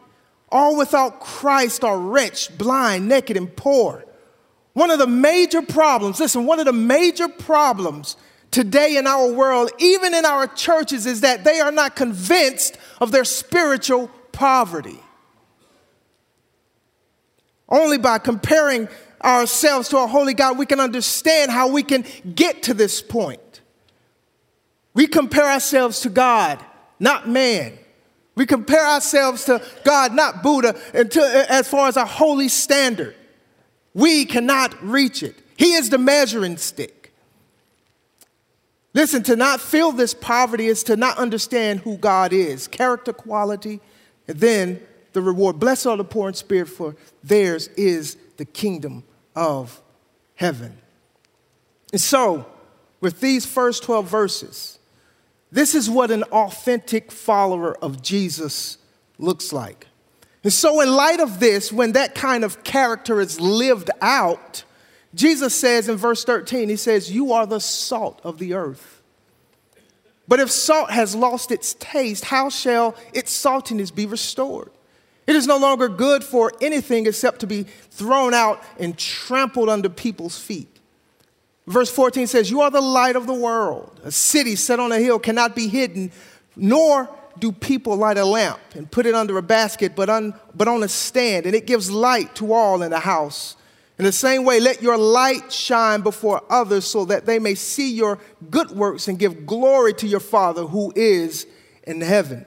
all 0.53 0.77
without 0.77 1.19
Christ 1.19 1.83
are 1.83 1.97
rich, 1.97 2.55
blind, 2.57 3.09
naked, 3.09 3.35
and 3.35 3.53
poor. 3.53 4.05
One 4.73 4.91
of 4.91 4.99
the 4.99 5.07
major 5.07 5.61
problems, 5.61 6.19
listen, 6.19 6.45
one 6.45 6.59
of 6.59 6.65
the 6.65 6.73
major 6.73 7.27
problems 7.27 8.15
today 8.51 8.95
in 8.97 9.07
our 9.07 9.31
world, 9.31 9.71
even 9.79 10.13
in 10.13 10.25
our 10.25 10.47
churches, 10.47 11.05
is 11.05 11.21
that 11.21 11.43
they 11.43 11.59
are 11.59 11.71
not 11.71 11.95
convinced 11.95 12.77
of 13.01 13.11
their 13.11 13.25
spiritual 13.25 14.09
poverty. 14.31 14.99
Only 17.67 17.97
by 17.97 18.19
comparing 18.19 18.87
ourselves 19.23 19.89
to 19.89 19.97
a 19.97 20.07
holy 20.07 20.35
God, 20.35 20.57
we 20.57 20.67
can 20.67 20.79
understand 20.79 21.49
how 21.49 21.67
we 21.67 21.81
can 21.81 22.05
get 22.35 22.63
to 22.63 22.73
this 22.73 23.01
point. 23.01 23.61
We 24.93 25.07
compare 25.07 25.45
ourselves 25.45 26.01
to 26.01 26.09
God, 26.09 26.63
not 26.99 27.27
man. 27.27 27.79
We 28.35 28.45
compare 28.45 28.85
ourselves 28.85 29.45
to 29.45 29.61
God, 29.83 30.13
not 30.13 30.41
Buddha, 30.41 30.75
until, 30.93 31.23
as 31.23 31.67
far 31.67 31.87
as 31.87 31.97
our 31.97 32.05
holy 32.05 32.49
standard. 32.49 33.15
We 33.93 34.25
cannot 34.25 34.83
reach 34.83 35.21
it. 35.21 35.35
He 35.55 35.73
is 35.73 35.89
the 35.89 35.99
measuring 35.99 36.57
stick. 36.57 37.13
Listen, 38.95 39.23
to 39.23 39.35
not 39.35 39.59
feel 39.59 39.91
this 39.91 40.13
poverty 40.13 40.67
is 40.67 40.83
to 40.83 40.95
not 40.95 41.17
understand 41.17 41.81
who 41.81 41.97
God 41.97 42.31
is, 42.31 42.67
character 42.67 43.13
quality, 43.13 43.79
and 44.27 44.39
then 44.39 44.81
the 45.13 45.21
reward. 45.21 45.59
Blessed 45.59 45.87
are 45.87 45.97
the 45.97 46.03
poor 46.03 46.27
in 46.27 46.33
spirit, 46.33 46.69
for 46.69 46.95
theirs 47.23 47.67
is 47.69 48.17
the 48.37 48.45
kingdom 48.45 49.03
of 49.35 49.81
heaven. 50.35 50.77
And 51.91 52.01
so, 52.01 52.47
with 53.01 53.19
these 53.19 53.45
first 53.45 53.83
12 53.83 54.07
verses, 54.07 54.79
this 55.53 55.75
is 55.75 55.87
what 55.87 56.09
an 56.09 56.23
authentic 56.23 57.11
follower 57.11 57.77
of 57.77 58.01
Jesus 58.01 58.79
looks 59.19 59.53
like. 59.53 59.85
And 60.43 60.51
so, 60.51 60.81
in 60.81 60.91
light 60.91 61.19
of 61.19 61.39
this, 61.39 61.71
when 61.71 61.91
that 61.91 62.15
kind 62.15 62.43
of 62.43 62.63
character 62.63 63.21
is 63.21 63.39
lived 63.39 63.91
out, 64.01 64.63
Jesus 65.13 65.53
says 65.53 65.87
in 65.87 65.95
verse 65.95 66.23
13, 66.25 66.69
He 66.69 66.75
says, 66.75 67.11
You 67.11 67.33
are 67.33 67.45
the 67.45 67.59
salt 67.59 68.19
of 68.23 68.39
the 68.39 68.55
earth. 68.55 69.03
But 70.27 70.39
if 70.39 70.49
salt 70.49 70.89
has 70.89 71.13
lost 71.13 71.51
its 71.51 71.75
taste, 71.75 72.25
how 72.25 72.49
shall 72.49 72.95
its 73.13 73.31
saltiness 73.31 73.93
be 73.93 74.07
restored? 74.07 74.71
It 75.27 75.35
is 75.35 75.45
no 75.45 75.57
longer 75.57 75.87
good 75.87 76.23
for 76.23 76.51
anything 76.61 77.05
except 77.05 77.41
to 77.41 77.47
be 77.47 77.67
thrown 77.91 78.33
out 78.33 78.63
and 78.79 78.97
trampled 78.97 79.69
under 79.69 79.87
people's 79.87 80.39
feet. 80.39 80.72
Verse 81.65 81.89
14 81.89 82.27
says, 82.27 82.51
You 82.51 82.61
are 82.61 82.71
the 82.71 82.81
light 82.81 83.15
of 83.15 83.27
the 83.27 83.33
world. 83.33 83.99
A 84.03 84.11
city 84.11 84.55
set 84.55 84.79
on 84.79 84.91
a 84.91 84.99
hill 84.99 85.19
cannot 85.19 85.55
be 85.55 85.67
hidden, 85.67 86.11
nor 86.55 87.09
do 87.39 87.51
people 87.51 87.95
light 87.95 88.17
a 88.17 88.25
lamp 88.25 88.59
and 88.75 88.89
put 88.89 89.05
it 89.05 89.15
under 89.15 89.37
a 89.37 89.41
basket, 89.41 89.95
but 89.95 90.09
on, 90.09 90.33
but 90.53 90.67
on 90.67 90.83
a 90.83 90.87
stand, 90.87 91.45
and 91.45 91.55
it 91.55 91.65
gives 91.65 91.89
light 91.89 92.35
to 92.35 92.53
all 92.53 92.81
in 92.83 92.91
the 92.91 92.99
house. 92.99 93.55
In 93.97 94.05
the 94.05 94.11
same 94.11 94.43
way, 94.43 94.59
let 94.59 94.81
your 94.81 94.97
light 94.97 95.51
shine 95.51 96.01
before 96.01 96.43
others 96.49 96.85
so 96.85 97.05
that 97.05 97.25
they 97.25 97.39
may 97.39 97.55
see 97.55 97.93
your 97.93 98.19
good 98.49 98.71
works 98.71 99.07
and 99.07 99.19
give 99.19 99.45
glory 99.45 99.93
to 99.93 100.07
your 100.07 100.19
Father 100.19 100.63
who 100.65 100.91
is 100.95 101.45
in 101.83 102.01
heaven. 102.01 102.45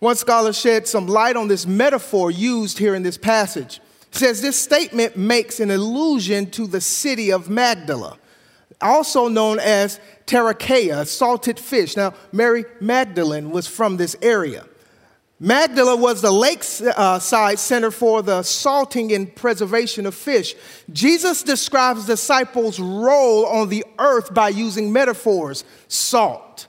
One 0.00 0.16
scholar 0.16 0.52
shed 0.52 0.86
some 0.86 1.06
light 1.06 1.36
on 1.36 1.48
this 1.48 1.66
metaphor 1.66 2.30
used 2.30 2.78
here 2.78 2.94
in 2.94 3.02
this 3.02 3.16
passage 3.16 3.80
says 4.16 4.40
this 4.40 4.58
statement 4.60 5.16
makes 5.16 5.60
an 5.60 5.70
allusion 5.70 6.50
to 6.52 6.66
the 6.66 6.80
city 6.80 7.32
of 7.32 7.50
Magdala, 7.50 8.18
also 8.80 9.28
known 9.28 9.58
as 9.58 10.00
Tarichaea, 10.26 11.06
salted 11.06 11.58
fish. 11.58 11.96
Now, 11.96 12.14
Mary 12.32 12.64
Magdalene 12.80 13.50
was 13.50 13.66
from 13.66 13.96
this 13.96 14.16
area. 14.22 14.66
Magdala 15.40 15.96
was 15.96 16.22
the 16.22 16.30
lakeside 16.30 17.58
center 17.58 17.90
for 17.90 18.22
the 18.22 18.42
salting 18.42 19.12
and 19.12 19.34
preservation 19.34 20.06
of 20.06 20.14
fish. 20.14 20.54
Jesus 20.92 21.42
describes 21.42 22.06
disciples' 22.06 22.78
role 22.78 23.44
on 23.46 23.68
the 23.68 23.84
earth 23.98 24.32
by 24.32 24.48
using 24.48 24.92
metaphors 24.92 25.64
salt, 25.88 26.68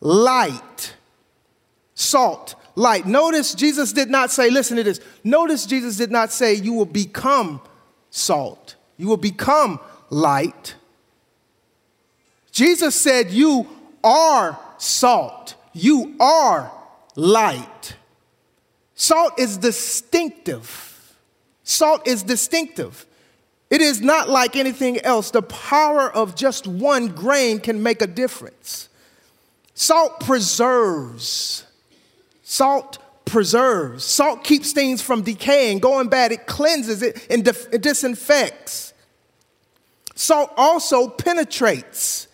light, 0.00 0.94
salt, 1.94 2.54
light. 2.76 3.06
Notice 3.06 3.54
Jesus 3.54 3.92
did 3.92 4.08
not 4.08 4.30
say, 4.30 4.48
listen 4.48 4.76
to 4.76 4.84
this. 4.84 5.00
Notice 5.24 5.66
Jesus 5.66 5.96
did 5.96 6.12
not 6.12 6.30
say, 6.30 6.54
you 6.54 6.72
will 6.72 6.86
become 6.86 7.60
salt, 8.10 8.76
you 8.96 9.08
will 9.08 9.16
become 9.16 9.80
light. 10.10 10.76
Jesus 12.56 12.94
said, 12.94 13.32
You 13.32 13.68
are 14.02 14.58
salt, 14.78 15.56
you 15.74 16.16
are 16.18 16.72
light. 17.14 17.96
Salt 18.94 19.38
is 19.38 19.58
distinctive. 19.58 21.14
Salt 21.64 22.08
is 22.08 22.22
distinctive. 22.22 23.04
It 23.68 23.82
is 23.82 24.00
not 24.00 24.30
like 24.30 24.56
anything 24.56 24.98
else. 25.00 25.30
The 25.30 25.42
power 25.42 26.10
of 26.10 26.34
just 26.34 26.66
one 26.66 27.08
grain 27.08 27.60
can 27.60 27.82
make 27.82 28.00
a 28.00 28.06
difference. 28.06 28.88
Salt 29.74 30.20
preserves. 30.20 31.65
Salt 32.48 32.98
preserves. 33.24 34.04
Salt 34.04 34.44
keeps 34.44 34.70
things 34.70 35.02
from 35.02 35.22
decaying, 35.22 35.80
going 35.80 36.06
bad. 36.06 36.30
It 36.30 36.46
cleanses 36.46 37.02
it 37.02 37.26
and 37.28 37.46
it 37.46 37.82
disinfects. 37.82 38.94
Salt 40.14 40.52
also 40.56 41.08
penetrates. 41.08 42.28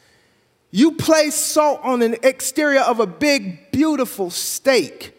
You 0.71 0.93
place 0.93 1.35
salt 1.35 1.81
on 1.83 2.03
an 2.03 2.17
exterior 2.23 2.83
of 2.83 3.01
a 3.01 3.07
big, 3.07 3.73
beautiful 3.73 4.29
steak. 4.29 5.19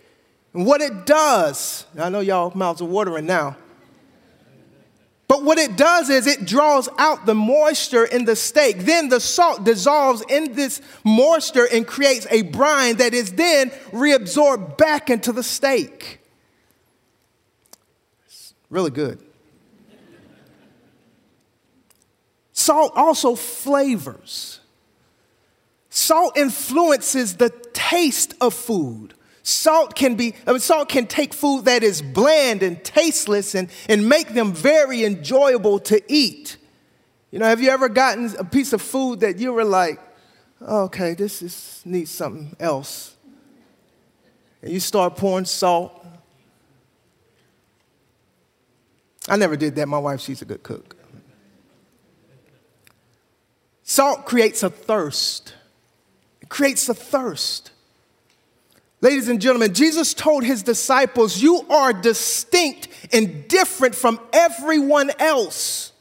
And 0.53 0.63
what 0.67 0.79
it 0.79 1.07
does, 1.07 1.88
I 1.97 2.09
know 2.09 2.19
y'all 2.19 2.51
mouths 2.55 2.79
are 2.79 2.85
watering 2.85 3.25
now. 3.25 3.57
But 5.34 5.42
what 5.42 5.58
it 5.58 5.75
does 5.75 6.12
is 6.12 6.28
it 6.28 6.46
draws 6.46 6.88
out 7.00 7.25
the 7.25 7.34
moisture 7.34 8.06
in 8.06 8.25
the 8.25 8.36
steak. 8.36 8.82
Then 8.82 9.10
the 9.10 9.20
salt 9.20 9.63
dissolves 9.63 10.24
in 10.30 10.54
this 10.54 10.80
moisture 11.04 11.68
and 11.74 11.88
creates 11.88 12.28
a 12.30 12.44
brine 12.44 12.98
that 12.98 13.16
is 13.16 13.32
then 13.32 13.72
reabsorbed 13.92 14.78
back 14.78 15.10
into 15.10 15.32
the 15.32 15.42
steak. 15.42 16.20
It's 18.28 18.54
really 18.70 18.92
good. 18.92 19.24
Salt 22.52 22.92
also 22.96 23.34
flavors. 23.34 24.60
Salt 25.90 26.38
influences 26.38 27.38
the 27.38 27.50
taste 27.74 28.36
of 28.40 28.54
food. 28.54 29.16
Salt 29.45 29.93
can 29.93 30.15
be, 30.15 30.33
I 30.47 30.51
mean, 30.51 30.62
salt 30.62 30.88
can 30.88 31.05
take 31.05 31.33
food 31.33 31.65
that 31.65 31.83
is 31.83 32.01
bland 32.01 32.63
and 32.63 32.81
tasteless 32.81 33.55
and, 33.55 33.69
and 33.89 34.07
make 34.07 34.33
them 34.33 34.53
very 34.53 35.03
enjoyable 35.03 35.79
to 35.79 36.01
eat. 36.07 36.55
You 37.29 37.39
know, 37.39 37.45
have 37.45 37.62
you 37.62 37.69
ever 37.69 37.89
gotten 37.89 38.33
a 38.38 38.45
piece 38.45 38.71
of 38.71 38.81
food 38.81 39.19
that 39.19 39.39
you 39.39 39.51
were 39.51 39.65
like, 39.65 40.00
oh, 40.62 40.83
okay, 40.83 41.13
this 41.13 41.41
is, 41.41 41.81
needs 41.83 42.09
something 42.09 42.55
else? 42.57 43.17
And 44.62 44.71
you 44.71 44.79
start 44.79 45.17
pouring 45.17 45.43
salt. 45.43 46.05
I 49.27 49.35
never 49.35 49.57
did 49.57 49.75
that. 49.75 49.88
My 49.88 50.00
wife, 50.00 50.21
she's 50.21 50.41
a 50.41 50.45
good 50.45 50.63
cook. 50.63 50.95
Salt 53.83 54.25
creates 54.25 54.63
a 54.63 54.69
thirst. 54.69 55.53
It 56.41 56.47
creates 56.47 56.88
a 56.88 56.93
thirst. 56.93 57.73
Ladies 59.03 59.27
and 59.27 59.41
gentlemen, 59.41 59.74
Jesus 59.74 60.13
told 60.13 60.45
his 60.45 60.63
disciples, 60.63 61.41
You 61.41 61.65
are 61.69 61.91
distinct 61.91 62.88
and 63.12 63.45
different 63.50 63.95
from 63.95 64.17
everyone 64.31 65.12
else. 65.19 65.91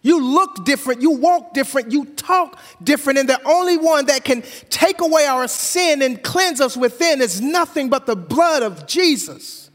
You 0.00 0.24
look 0.24 0.64
different, 0.64 1.02
you 1.02 1.10
walk 1.10 1.52
different, 1.52 1.92
you 1.92 2.06
talk 2.06 2.58
different, 2.82 3.18
and 3.18 3.28
the 3.28 3.46
only 3.46 3.76
one 3.76 4.06
that 4.06 4.24
can 4.24 4.42
take 4.70 5.02
away 5.02 5.26
our 5.26 5.48
sin 5.48 6.00
and 6.00 6.22
cleanse 6.22 6.62
us 6.62 6.78
within 6.78 7.20
is 7.20 7.42
nothing 7.42 7.90
but 7.90 8.06
the 8.06 8.16
blood 8.16 8.62
of 8.62 8.86
Jesus. 8.86 9.65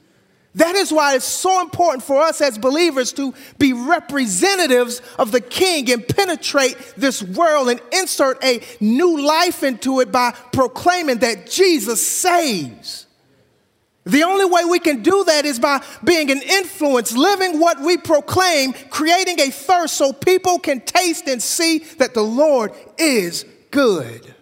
That 0.55 0.75
is 0.75 0.91
why 0.91 1.15
it's 1.15 1.25
so 1.25 1.61
important 1.61 2.03
for 2.03 2.19
us 2.19 2.41
as 2.41 2.57
believers 2.57 3.13
to 3.13 3.33
be 3.57 3.71
representatives 3.71 5.01
of 5.17 5.31
the 5.31 5.39
King 5.39 5.89
and 5.89 6.05
penetrate 6.05 6.77
this 6.97 7.23
world 7.23 7.69
and 7.69 7.79
insert 7.93 8.43
a 8.43 8.61
new 8.81 9.21
life 9.21 9.63
into 9.63 10.01
it 10.01 10.11
by 10.11 10.31
proclaiming 10.51 11.19
that 11.19 11.49
Jesus 11.49 12.05
saves. 12.05 13.07
The 14.03 14.23
only 14.23 14.45
way 14.45 14.65
we 14.65 14.79
can 14.79 15.03
do 15.03 15.23
that 15.25 15.45
is 15.45 15.59
by 15.59 15.81
being 16.03 16.31
an 16.31 16.41
influence, 16.41 17.15
living 17.15 17.59
what 17.59 17.79
we 17.79 17.97
proclaim, 17.97 18.73
creating 18.89 19.39
a 19.39 19.51
thirst 19.51 19.93
so 19.93 20.11
people 20.11 20.59
can 20.59 20.81
taste 20.81 21.27
and 21.27 21.41
see 21.41 21.79
that 21.97 22.13
the 22.13 22.23
Lord 22.23 22.73
is 22.97 23.45
good. 23.69 24.33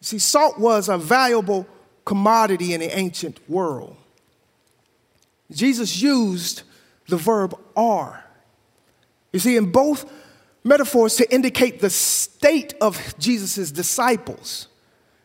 See, 0.00 0.18
salt 0.18 0.58
was 0.58 0.88
a 0.88 0.98
valuable 0.98 1.66
commodity 2.04 2.72
in 2.72 2.80
the 2.80 2.96
ancient 2.96 3.38
world. 3.48 3.96
Jesus 5.50 6.00
used 6.00 6.62
the 7.08 7.16
verb 7.16 7.58
are. 7.76 8.24
You 9.32 9.38
see, 9.38 9.56
in 9.56 9.70
both 9.70 10.10
metaphors 10.64 11.16
to 11.16 11.32
indicate 11.32 11.80
the 11.80 11.90
state 11.90 12.74
of 12.80 13.14
Jesus' 13.18 13.70
disciples. 13.70 14.68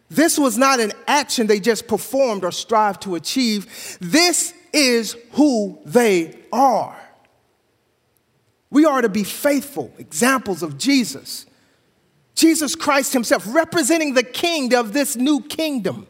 This 0.09 0.37
was 0.37 0.57
not 0.57 0.79
an 0.79 0.91
action 1.07 1.47
they 1.47 1.59
just 1.59 1.87
performed 1.87 2.43
or 2.43 2.51
strived 2.51 3.01
to 3.03 3.15
achieve. 3.15 3.97
This 3.99 4.53
is 4.73 5.15
who 5.31 5.79
they 5.85 6.37
are. 6.51 6.97
We 8.69 8.85
are 8.85 9.01
to 9.01 9.09
be 9.09 9.23
faithful 9.23 9.91
examples 9.97 10.63
of 10.63 10.77
Jesus. 10.77 11.45
Jesus 12.35 12.75
Christ 12.75 13.13
Himself, 13.13 13.43
representing 13.53 14.13
the 14.13 14.23
king 14.23 14.73
of 14.73 14.93
this 14.93 15.15
new 15.15 15.41
kingdom. 15.41 16.07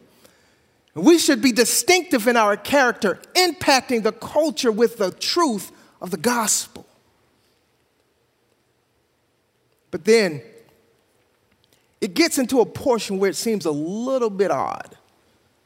We 0.94 1.18
should 1.18 1.40
be 1.40 1.52
distinctive 1.52 2.28
in 2.28 2.36
our 2.36 2.56
character, 2.56 3.18
impacting 3.34 4.02
the 4.02 4.12
culture 4.12 4.70
with 4.70 4.98
the 4.98 5.10
truth 5.10 5.72
of 6.00 6.10
the 6.10 6.18
gospel. 6.18 6.86
But 9.90 10.04
then 10.04 10.42
it 12.00 12.14
gets 12.14 12.36
into 12.38 12.60
a 12.60 12.66
portion 12.66 13.18
where 13.18 13.30
it 13.30 13.36
seems 13.36 13.64
a 13.64 13.70
little 13.70 14.30
bit 14.30 14.50
odd. 14.50 14.96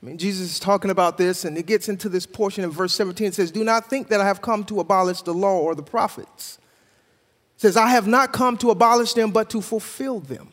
I 0.02 0.06
mean, 0.06 0.18
Jesus 0.18 0.52
is 0.52 0.60
talking 0.60 0.90
about 0.90 1.16
this, 1.16 1.44
and 1.44 1.56
it 1.56 1.66
gets 1.66 1.88
into 1.88 2.08
this 2.08 2.26
portion 2.26 2.62
in 2.62 2.70
verse 2.70 2.92
17. 2.92 3.28
It 3.28 3.34
says, 3.34 3.50
Do 3.50 3.64
not 3.64 3.88
think 3.88 4.08
that 4.08 4.20
I 4.20 4.26
have 4.26 4.42
come 4.42 4.62
to 4.64 4.78
abolish 4.78 5.22
the 5.22 5.34
law 5.34 5.58
or 5.58 5.74
the 5.74 5.82
prophets. 5.82 6.58
It 7.56 7.62
says, 7.62 7.76
I 7.76 7.88
have 7.88 8.06
not 8.06 8.32
come 8.32 8.58
to 8.58 8.70
abolish 8.70 9.14
them, 9.14 9.30
but 9.30 9.50
to 9.50 9.62
fulfill 9.62 10.20
them. 10.20 10.52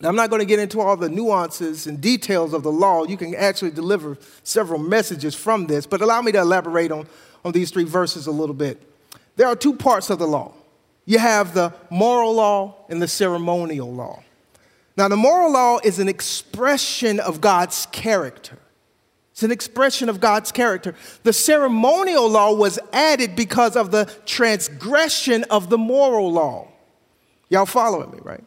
Now, 0.00 0.08
I'm 0.08 0.16
not 0.16 0.30
going 0.30 0.40
to 0.40 0.46
get 0.46 0.60
into 0.60 0.80
all 0.80 0.96
the 0.96 1.08
nuances 1.08 1.86
and 1.86 2.00
details 2.00 2.52
of 2.52 2.62
the 2.62 2.70
law. 2.70 3.04
You 3.04 3.16
can 3.16 3.34
actually 3.34 3.72
deliver 3.72 4.16
several 4.44 4.78
messages 4.78 5.34
from 5.34 5.66
this, 5.66 5.86
but 5.86 6.00
allow 6.00 6.22
me 6.22 6.30
to 6.32 6.38
elaborate 6.38 6.92
on, 6.92 7.08
on 7.44 7.52
these 7.52 7.70
three 7.70 7.84
verses 7.84 8.26
a 8.26 8.30
little 8.30 8.54
bit. 8.54 8.80
There 9.36 9.48
are 9.48 9.56
two 9.56 9.74
parts 9.74 10.10
of 10.10 10.18
the 10.18 10.26
law 10.26 10.54
you 11.08 11.18
have 11.18 11.54
the 11.54 11.72
moral 11.88 12.34
law 12.34 12.84
and 12.90 13.00
the 13.00 13.08
ceremonial 13.08 13.90
law. 13.90 14.22
Now, 14.94 15.08
the 15.08 15.16
moral 15.16 15.50
law 15.50 15.78
is 15.82 15.98
an 15.98 16.06
expression 16.06 17.18
of 17.18 17.40
God's 17.40 17.86
character. 17.92 18.58
It's 19.32 19.42
an 19.42 19.50
expression 19.50 20.10
of 20.10 20.20
God's 20.20 20.52
character. 20.52 20.94
The 21.22 21.32
ceremonial 21.32 22.28
law 22.28 22.52
was 22.52 22.78
added 22.92 23.36
because 23.36 23.74
of 23.74 23.90
the 23.90 24.04
transgression 24.26 25.44
of 25.44 25.70
the 25.70 25.78
moral 25.78 26.30
law. 26.30 26.68
Y'all 27.48 27.64
following 27.64 28.10
me, 28.10 28.18
right? 28.22 28.44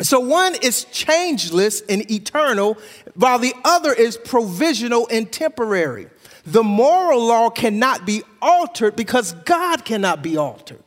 So 0.00 0.20
one 0.20 0.54
is 0.62 0.84
changeless 0.84 1.80
and 1.88 2.08
eternal, 2.10 2.78
while 3.14 3.38
the 3.38 3.54
other 3.64 3.92
is 3.92 4.16
provisional 4.16 5.08
and 5.10 5.30
temporary. 5.30 6.08
The 6.46 6.62
moral 6.62 7.26
law 7.26 7.50
cannot 7.50 8.06
be 8.06 8.22
altered 8.40 8.96
because 8.96 9.32
God 9.32 9.84
cannot 9.84 10.22
be 10.22 10.36
altered. 10.36 10.82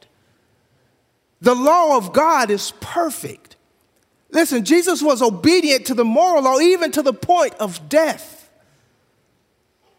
The 1.41 1.55
law 1.55 1.97
of 1.97 2.13
God 2.13 2.49
is 2.49 2.71
perfect. 2.79 3.57
Listen, 4.29 4.63
Jesus 4.63 5.01
was 5.01 5.21
obedient 5.21 5.85
to 5.87 5.93
the 5.93 6.05
moral 6.05 6.43
law, 6.43 6.59
even 6.59 6.91
to 6.91 7.01
the 7.01 7.13
point 7.13 7.53
of 7.55 7.89
death. 7.89 8.49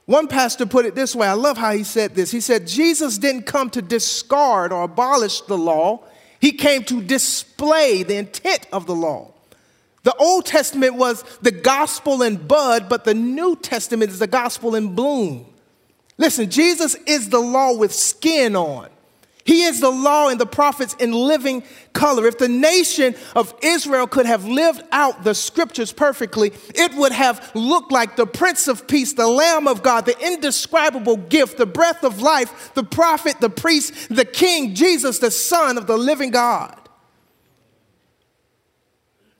One 0.07 0.27
pastor 0.27 0.67
put 0.67 0.87
it 0.87 0.95
this 0.95 1.15
way 1.15 1.29
I 1.29 1.35
love 1.35 1.59
how 1.59 1.73
he 1.73 1.85
said 1.85 2.15
this. 2.15 2.31
He 2.31 2.41
said, 2.41 2.67
Jesus 2.67 3.19
didn't 3.19 3.43
come 3.43 3.71
to 3.71 3.83
discard 3.83 4.73
or 4.73 4.83
abolish 4.85 5.43
the 5.43 5.59
law, 5.59 6.05
he 6.43 6.51
came 6.51 6.83
to 6.83 7.01
display 7.01 8.03
the 8.03 8.17
intent 8.17 8.67
of 8.73 8.87
the 8.87 8.95
law. 8.97 9.33
The 10.03 10.13
Old 10.17 10.45
Testament 10.45 10.97
was 10.97 11.23
the 11.41 11.53
gospel 11.53 12.21
in 12.21 12.37
bud, 12.37 12.89
but 12.89 13.05
the 13.05 13.15
New 13.15 13.55
Testament 13.55 14.11
is 14.11 14.19
the 14.19 14.27
gospel 14.27 14.75
in 14.75 14.97
bloom. 14.97 15.47
Listen, 16.19 16.51
Jesus 16.51 16.97
is 17.07 17.29
the 17.29 17.39
law 17.39 17.77
with 17.77 17.95
skin 17.95 18.57
on. 18.57 18.91
He 19.45 19.65
is 19.65 19.81
the 19.81 19.91
law 19.91 20.29
and 20.29 20.39
the 20.39 20.47
prophets 20.47 20.95
in 20.95 21.13
living 21.13 21.65
color. 21.93 22.27
If 22.27 22.39
the 22.39 22.49
nation 22.49 23.17
of 23.35 23.53
Israel 23.61 24.07
could 24.07 24.27
have 24.27 24.45
lived 24.45 24.83
out 24.93 25.25
the 25.25 25.35
scriptures 25.35 25.93
perfectly, 25.93 26.53
it 26.75 26.95
would 26.95 27.13
have 27.13 27.51
looked 27.55 27.91
like 27.91 28.15
the 28.15 28.27
Prince 28.27 28.69
of 28.69 28.87
Peace, 28.87 29.15
the 29.15 29.27
Lamb 29.27 29.67
of 29.67 29.83
God, 29.83 30.07
the 30.07 30.19
indescribable 30.25 31.17
gift, 31.17 31.59
the 31.59 31.67
breath 31.67 32.05
of 32.05 32.23
life, 32.23 32.73
the 32.75 32.85
prophet, 32.85 33.41
the 33.41 33.51
priest, 33.51 34.15
the 34.15 34.25
King, 34.25 34.75
Jesus, 34.75 35.19
the 35.19 35.31
Son 35.31 35.77
of 35.77 35.87
the 35.87 35.97
living 35.97 36.31
God. 36.31 36.79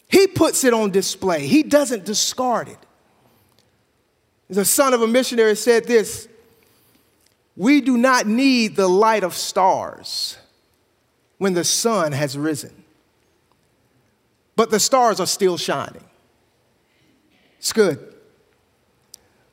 He 0.09 0.27
puts 0.27 0.65
it 0.65 0.75
on 0.75 0.91
display, 0.91 1.47
he 1.47 1.63
doesn't 1.63 2.05
discard 2.05 2.69
it. 2.69 2.79
The 4.51 4.67
son 4.67 4.93
of 4.93 5.01
a 5.01 5.07
missionary 5.07 5.57
said 5.57 5.87
this 5.87 6.29
we 7.57 7.81
do 7.81 7.97
not 7.97 8.27
need 8.27 8.77
the 8.77 8.89
light 8.89 9.25
of 9.25 9.35
stars 9.35 10.39
when 11.39 11.55
the 11.55 11.65
sun 11.65 12.13
has 12.13 12.39
risen, 12.39 12.85
but 14.57 14.71
the 14.71 14.81
stars 14.81 15.21
are 15.21 15.27
still 15.27 15.57
shining. 15.57 16.05
It's 17.59 17.73
good. 17.73 18.13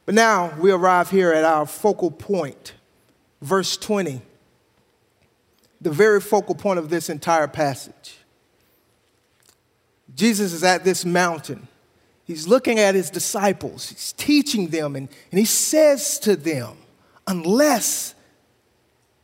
But 0.05 0.15
now 0.15 0.53
we 0.59 0.71
arrive 0.71 1.12
here 1.12 1.31
at 1.31 1.43
our 1.43 1.65
focal 1.65 2.09
point, 2.09 2.73
verse 3.41 3.77
20, 3.77 4.21
the 5.81 5.91
very 5.91 6.19
focal 6.19 6.55
point 6.55 6.79
of 6.79 6.89
this 6.89 7.09
entire 7.09 7.47
passage. 7.47 8.17
Jesus 10.15 10.53
is 10.53 10.63
at 10.63 10.83
this 10.83 11.05
mountain. 11.05 11.67
He's 12.23 12.47
looking 12.47 12.79
at 12.79 12.95
his 12.95 13.09
disciples, 13.09 13.89
he's 13.89 14.13
teaching 14.13 14.67
them, 14.67 14.95
and, 14.95 15.09
and 15.31 15.39
he 15.39 15.45
says 15.45 16.19
to 16.19 16.35
them, 16.35 16.77
unless 17.29 18.15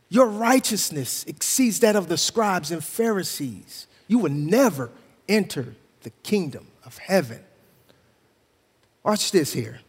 your 0.08 0.26
righteousness 0.26 1.24
exceeds 1.24 1.80
that 1.80 1.96
of 1.96 2.08
the 2.08 2.16
scribes 2.16 2.70
and 2.70 2.82
Pharisees, 2.82 3.88
you 4.06 4.18
will 4.18 4.30
never 4.30 4.90
enter 5.28 5.74
the 6.02 6.10
kingdom 6.22 6.68
of 6.84 6.96
heaven. 6.98 7.40
Watch 9.02 9.32
this 9.32 9.52
here. 9.52 9.80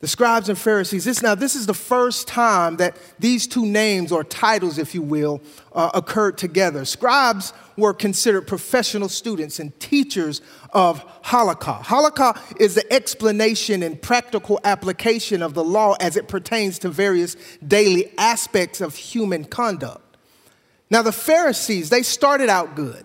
The 0.00 0.08
scribes 0.08 0.50
and 0.50 0.58
Pharisees. 0.58 1.06
This 1.06 1.22
now, 1.22 1.34
this 1.34 1.54
is 1.54 1.64
the 1.64 1.72
first 1.72 2.28
time 2.28 2.76
that 2.76 2.98
these 3.18 3.46
two 3.46 3.64
names 3.64 4.12
or 4.12 4.22
titles, 4.22 4.76
if 4.76 4.94
you 4.94 5.00
will, 5.00 5.40
uh, 5.72 5.90
occurred 5.94 6.36
together. 6.36 6.84
Scribes 6.84 7.54
were 7.78 7.94
considered 7.94 8.46
professional 8.46 9.08
students 9.08 9.58
and 9.58 9.78
teachers 9.80 10.42
of 10.74 11.04
halakha. 11.22 11.82
Halakha 11.82 12.60
is 12.60 12.74
the 12.74 12.92
explanation 12.92 13.82
and 13.82 14.00
practical 14.00 14.60
application 14.64 15.42
of 15.42 15.54
the 15.54 15.64
law 15.64 15.94
as 16.00 16.16
it 16.16 16.28
pertains 16.28 16.78
to 16.80 16.88
various 16.88 17.36
daily 17.66 18.12
aspects 18.18 18.80
of 18.80 18.96
human 18.96 19.44
conduct. 19.44 20.16
Now, 20.90 21.02
the 21.02 21.12
Pharisees, 21.12 21.90
they 21.90 22.02
started 22.02 22.48
out 22.48 22.76
good. 22.76 23.04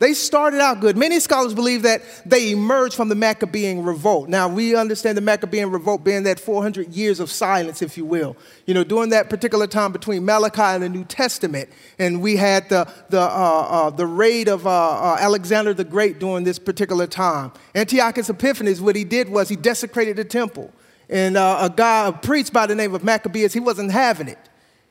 They 0.00 0.12
started 0.12 0.60
out 0.60 0.80
good. 0.80 0.96
Many 0.96 1.20
scholars 1.20 1.54
believe 1.54 1.82
that 1.82 2.02
they 2.26 2.50
emerged 2.50 2.96
from 2.96 3.08
the 3.08 3.14
Maccabean 3.14 3.84
revolt. 3.84 4.28
Now, 4.28 4.48
we 4.48 4.74
understand 4.74 5.16
the 5.16 5.22
Maccabean 5.22 5.70
revolt 5.70 6.02
being 6.02 6.24
that 6.24 6.40
400 6.40 6.92
years 6.92 7.20
of 7.20 7.30
silence, 7.30 7.80
if 7.80 7.96
you 7.96 8.04
will. 8.04 8.36
You 8.66 8.74
know, 8.74 8.82
during 8.82 9.10
that 9.10 9.30
particular 9.30 9.68
time 9.68 9.92
between 9.92 10.24
Malachi 10.24 10.62
and 10.62 10.82
the 10.82 10.88
New 10.88 11.04
Testament, 11.04 11.68
and 11.96 12.20
we 12.20 12.34
had 12.34 12.68
the, 12.68 12.92
the, 13.08 13.20
uh, 13.20 13.24
uh, 13.24 13.90
the 13.90 14.06
raid 14.06 14.48
of 14.48 14.66
uh, 14.66 14.70
uh 14.70 15.16
Alexander 15.20 15.72
the 15.72 15.84
Great 15.84 16.18
during 16.18 16.42
this 16.42 16.58
particular 16.58 17.06
time. 17.06 17.52
Antiochus 17.76 18.28
Epiphanes, 18.28 18.80
what 18.80 18.96
he 18.96 19.04
did 19.04 19.28
was 19.28 19.48
he 19.48 19.56
desecrated 19.56 20.16
the 20.16 20.24
temple. 20.24 20.72
And 21.08 21.36
uh, 21.36 21.58
a 21.60 21.70
guy, 21.70 22.08
a 22.08 22.12
priest 22.12 22.52
by 22.52 22.66
the 22.66 22.74
name 22.74 22.96
of 22.96 23.04
Maccabeus, 23.04 23.52
he 23.52 23.60
wasn't 23.60 23.92
having 23.92 24.26
it. 24.26 24.38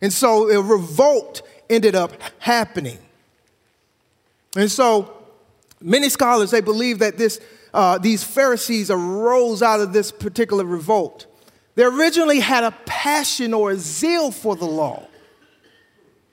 And 0.02 0.14
so 0.14 0.50
a 0.50 0.62
revolt 0.62 1.42
ended 1.70 1.94
up 1.94 2.14
happening. 2.40 3.00
And 4.56 4.72
so 4.72 5.14
many 5.82 6.10
scholars, 6.10 6.52
they 6.52 6.62
believe 6.62 7.00
that 7.00 7.18
this, 7.18 7.40
uh, 7.74 7.98
these 7.98 8.24
Pharisees 8.24 8.92
arose 8.92 9.62
out 9.62 9.80
of 9.80 9.94
this 9.94 10.12
particular 10.12 10.66
revolt. 10.66 11.26
They 11.76 11.84
originally 11.84 12.40
had 12.40 12.64
a 12.64 12.72
passion 12.86 13.54
or 13.54 13.72
a 13.72 13.78
zeal 13.78 14.32
for 14.32 14.56
the 14.56 14.66
law. 14.66 15.08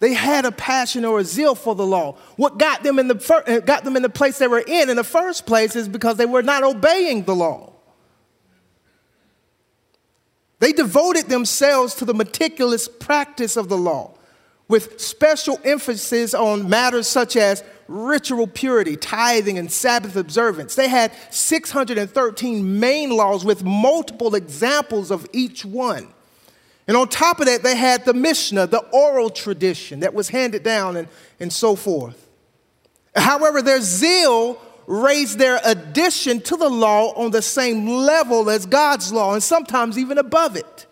They 0.00 0.14
had 0.14 0.46
a 0.46 0.52
passion 0.52 1.04
or 1.04 1.20
a 1.20 1.24
zeal 1.24 1.54
for 1.54 1.74
the 1.74 1.86
law. 1.86 2.16
What 2.36 2.58
got 2.58 2.82
them 2.82 2.98
in 2.98 3.08
the, 3.08 3.18
fir- 3.18 3.44
uh, 3.46 3.60
got 3.60 3.84
them 3.84 3.96
in 3.96 4.02
the 4.02 4.08
place 4.08 4.38
they 4.38 4.48
were 4.48 4.64
in 4.66 4.88
in 4.88 4.96
the 4.96 5.04
first 5.04 5.46
place 5.46 5.76
is 5.76 5.88
because 5.88 6.16
they 6.16 6.26
were 6.26 6.42
not 6.42 6.62
obeying 6.62 7.24
the 7.24 7.34
law. 7.34 7.72
They 10.58 10.72
devoted 10.72 11.28
themselves 11.28 11.94
to 11.96 12.04
the 12.04 12.14
meticulous 12.14 12.88
practice 12.88 13.56
of 13.56 13.68
the 13.68 13.78
law 13.78 14.12
with 14.68 15.00
special 15.00 15.58
emphasis 15.64 16.32
on 16.32 16.68
matters 16.68 17.06
such 17.06 17.36
as 17.36 17.64
ritual 17.90 18.46
purity, 18.46 18.96
tithing, 18.96 19.58
and 19.58 19.70
Sabbath 19.70 20.14
observance. 20.14 20.76
They 20.76 20.88
had 20.88 21.12
613 21.30 22.80
main 22.80 23.10
laws 23.10 23.44
with 23.44 23.64
multiple 23.64 24.34
examples 24.34 25.10
of 25.10 25.26
each 25.32 25.64
one. 25.64 26.08
And 26.86 26.96
on 26.96 27.08
top 27.08 27.40
of 27.40 27.46
that, 27.46 27.62
they 27.62 27.76
had 27.76 28.04
the 28.04 28.14
Mishnah, 28.14 28.68
the 28.68 28.78
oral 28.92 29.28
tradition 29.28 30.00
that 30.00 30.14
was 30.14 30.28
handed 30.28 30.62
down, 30.62 30.96
and, 30.96 31.08
and 31.40 31.52
so 31.52 31.76
forth. 31.76 32.28
However, 33.14 33.60
their 33.60 33.80
zeal 33.80 34.60
raised 34.86 35.38
their 35.38 35.60
addition 35.64 36.40
to 36.40 36.56
the 36.56 36.68
law 36.68 37.12
on 37.14 37.32
the 37.32 37.42
same 37.42 37.86
level 37.86 38.48
as 38.50 38.66
God's 38.66 39.12
law, 39.12 39.34
and 39.34 39.42
sometimes 39.42 39.98
even 39.98 40.18
above 40.18 40.56
it. 40.56 40.86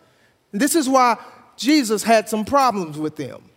And 0.52 0.60
this 0.60 0.74
is 0.74 0.88
why 0.88 1.16
Jesus 1.56 2.02
had 2.02 2.28
some 2.28 2.44
problems 2.44 2.98
with 2.98 3.16
them. 3.16 3.47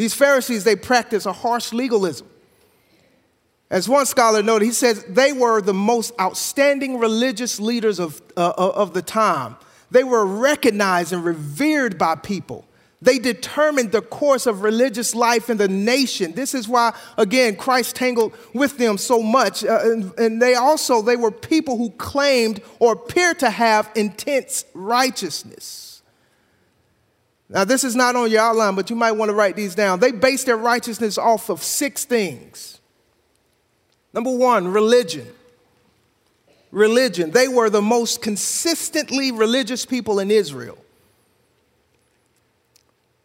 These 0.00 0.14
Pharisees, 0.14 0.64
they 0.64 0.76
practice 0.76 1.26
a 1.26 1.32
harsh 1.34 1.74
legalism. 1.74 2.26
As 3.68 3.86
one 3.86 4.06
scholar 4.06 4.42
noted, 4.42 4.64
he 4.64 4.72
says 4.72 5.04
they 5.04 5.34
were 5.34 5.60
the 5.60 5.74
most 5.74 6.14
outstanding 6.18 6.98
religious 6.98 7.60
leaders 7.60 7.98
of, 7.98 8.22
uh, 8.34 8.50
of 8.56 8.94
the 8.94 9.02
time. 9.02 9.56
They 9.90 10.02
were 10.02 10.24
recognized 10.24 11.12
and 11.12 11.22
revered 11.22 11.98
by 11.98 12.14
people. 12.14 12.64
They 13.02 13.18
determined 13.18 13.92
the 13.92 14.00
course 14.00 14.46
of 14.46 14.62
religious 14.62 15.14
life 15.14 15.50
in 15.50 15.58
the 15.58 15.68
nation. 15.68 16.32
This 16.32 16.54
is 16.54 16.66
why, 16.66 16.94
again, 17.18 17.56
Christ 17.56 17.94
tangled 17.94 18.32
with 18.54 18.78
them 18.78 18.96
so 18.96 19.22
much. 19.22 19.62
Uh, 19.62 19.80
and, 19.82 20.18
and 20.18 20.40
they 20.40 20.54
also, 20.54 21.02
they 21.02 21.16
were 21.16 21.30
people 21.30 21.76
who 21.76 21.90
claimed 21.90 22.62
or 22.78 22.94
appeared 22.94 23.40
to 23.40 23.50
have 23.50 23.90
intense 23.94 24.64
righteousness. 24.72 25.89
Now, 27.52 27.64
this 27.64 27.82
is 27.82 27.96
not 27.96 28.14
on 28.14 28.30
your 28.30 28.42
outline, 28.42 28.76
but 28.76 28.90
you 28.90 28.96
might 28.96 29.12
want 29.12 29.28
to 29.28 29.34
write 29.34 29.56
these 29.56 29.74
down. 29.74 29.98
They 29.98 30.12
base 30.12 30.44
their 30.44 30.56
righteousness 30.56 31.18
off 31.18 31.50
of 31.50 31.64
six 31.64 32.04
things. 32.04 32.80
Number 34.14 34.30
one, 34.30 34.68
religion. 34.68 35.26
Religion. 36.70 37.32
They 37.32 37.48
were 37.48 37.68
the 37.68 37.82
most 37.82 38.22
consistently 38.22 39.32
religious 39.32 39.84
people 39.84 40.20
in 40.20 40.30
Israel. 40.30 40.78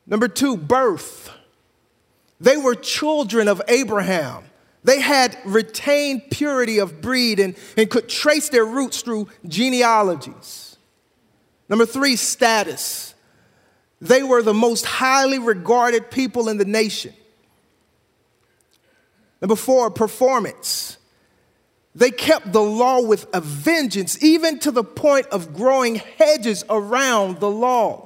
Number 0.07 0.27
two, 0.27 0.57
birth. 0.57 1.29
They 2.39 2.57
were 2.57 2.73
children 2.73 3.47
of 3.47 3.61
Abraham. 3.67 4.43
They 4.83 5.01
had 5.01 5.37
retained 5.45 6.31
purity 6.31 6.79
of 6.79 6.99
breed 6.99 7.39
and, 7.39 7.55
and 7.77 7.89
could 7.89 8.09
trace 8.09 8.49
their 8.49 8.65
roots 8.65 9.01
through 9.01 9.29
genealogies. 9.47 10.77
Number 11.69 11.85
three, 11.85 12.15
status. 12.15 13.14
They 14.01 14.23
were 14.23 14.41
the 14.41 14.53
most 14.53 14.85
highly 14.85 15.39
regarded 15.39 16.11
people 16.11 16.49
in 16.49 16.57
the 16.57 16.65
nation. 16.65 17.13
Number 19.41 19.55
four, 19.55 19.89
performance. 19.91 20.97
They 21.93 22.11
kept 22.11 22.51
the 22.51 22.61
law 22.61 23.01
with 23.01 23.25
a 23.33 23.39
vengeance, 23.39 24.21
even 24.21 24.59
to 24.59 24.71
the 24.71 24.83
point 24.83 25.27
of 25.27 25.53
growing 25.53 25.95
hedges 25.95 26.65
around 26.69 27.39
the 27.39 27.49
law. 27.49 28.04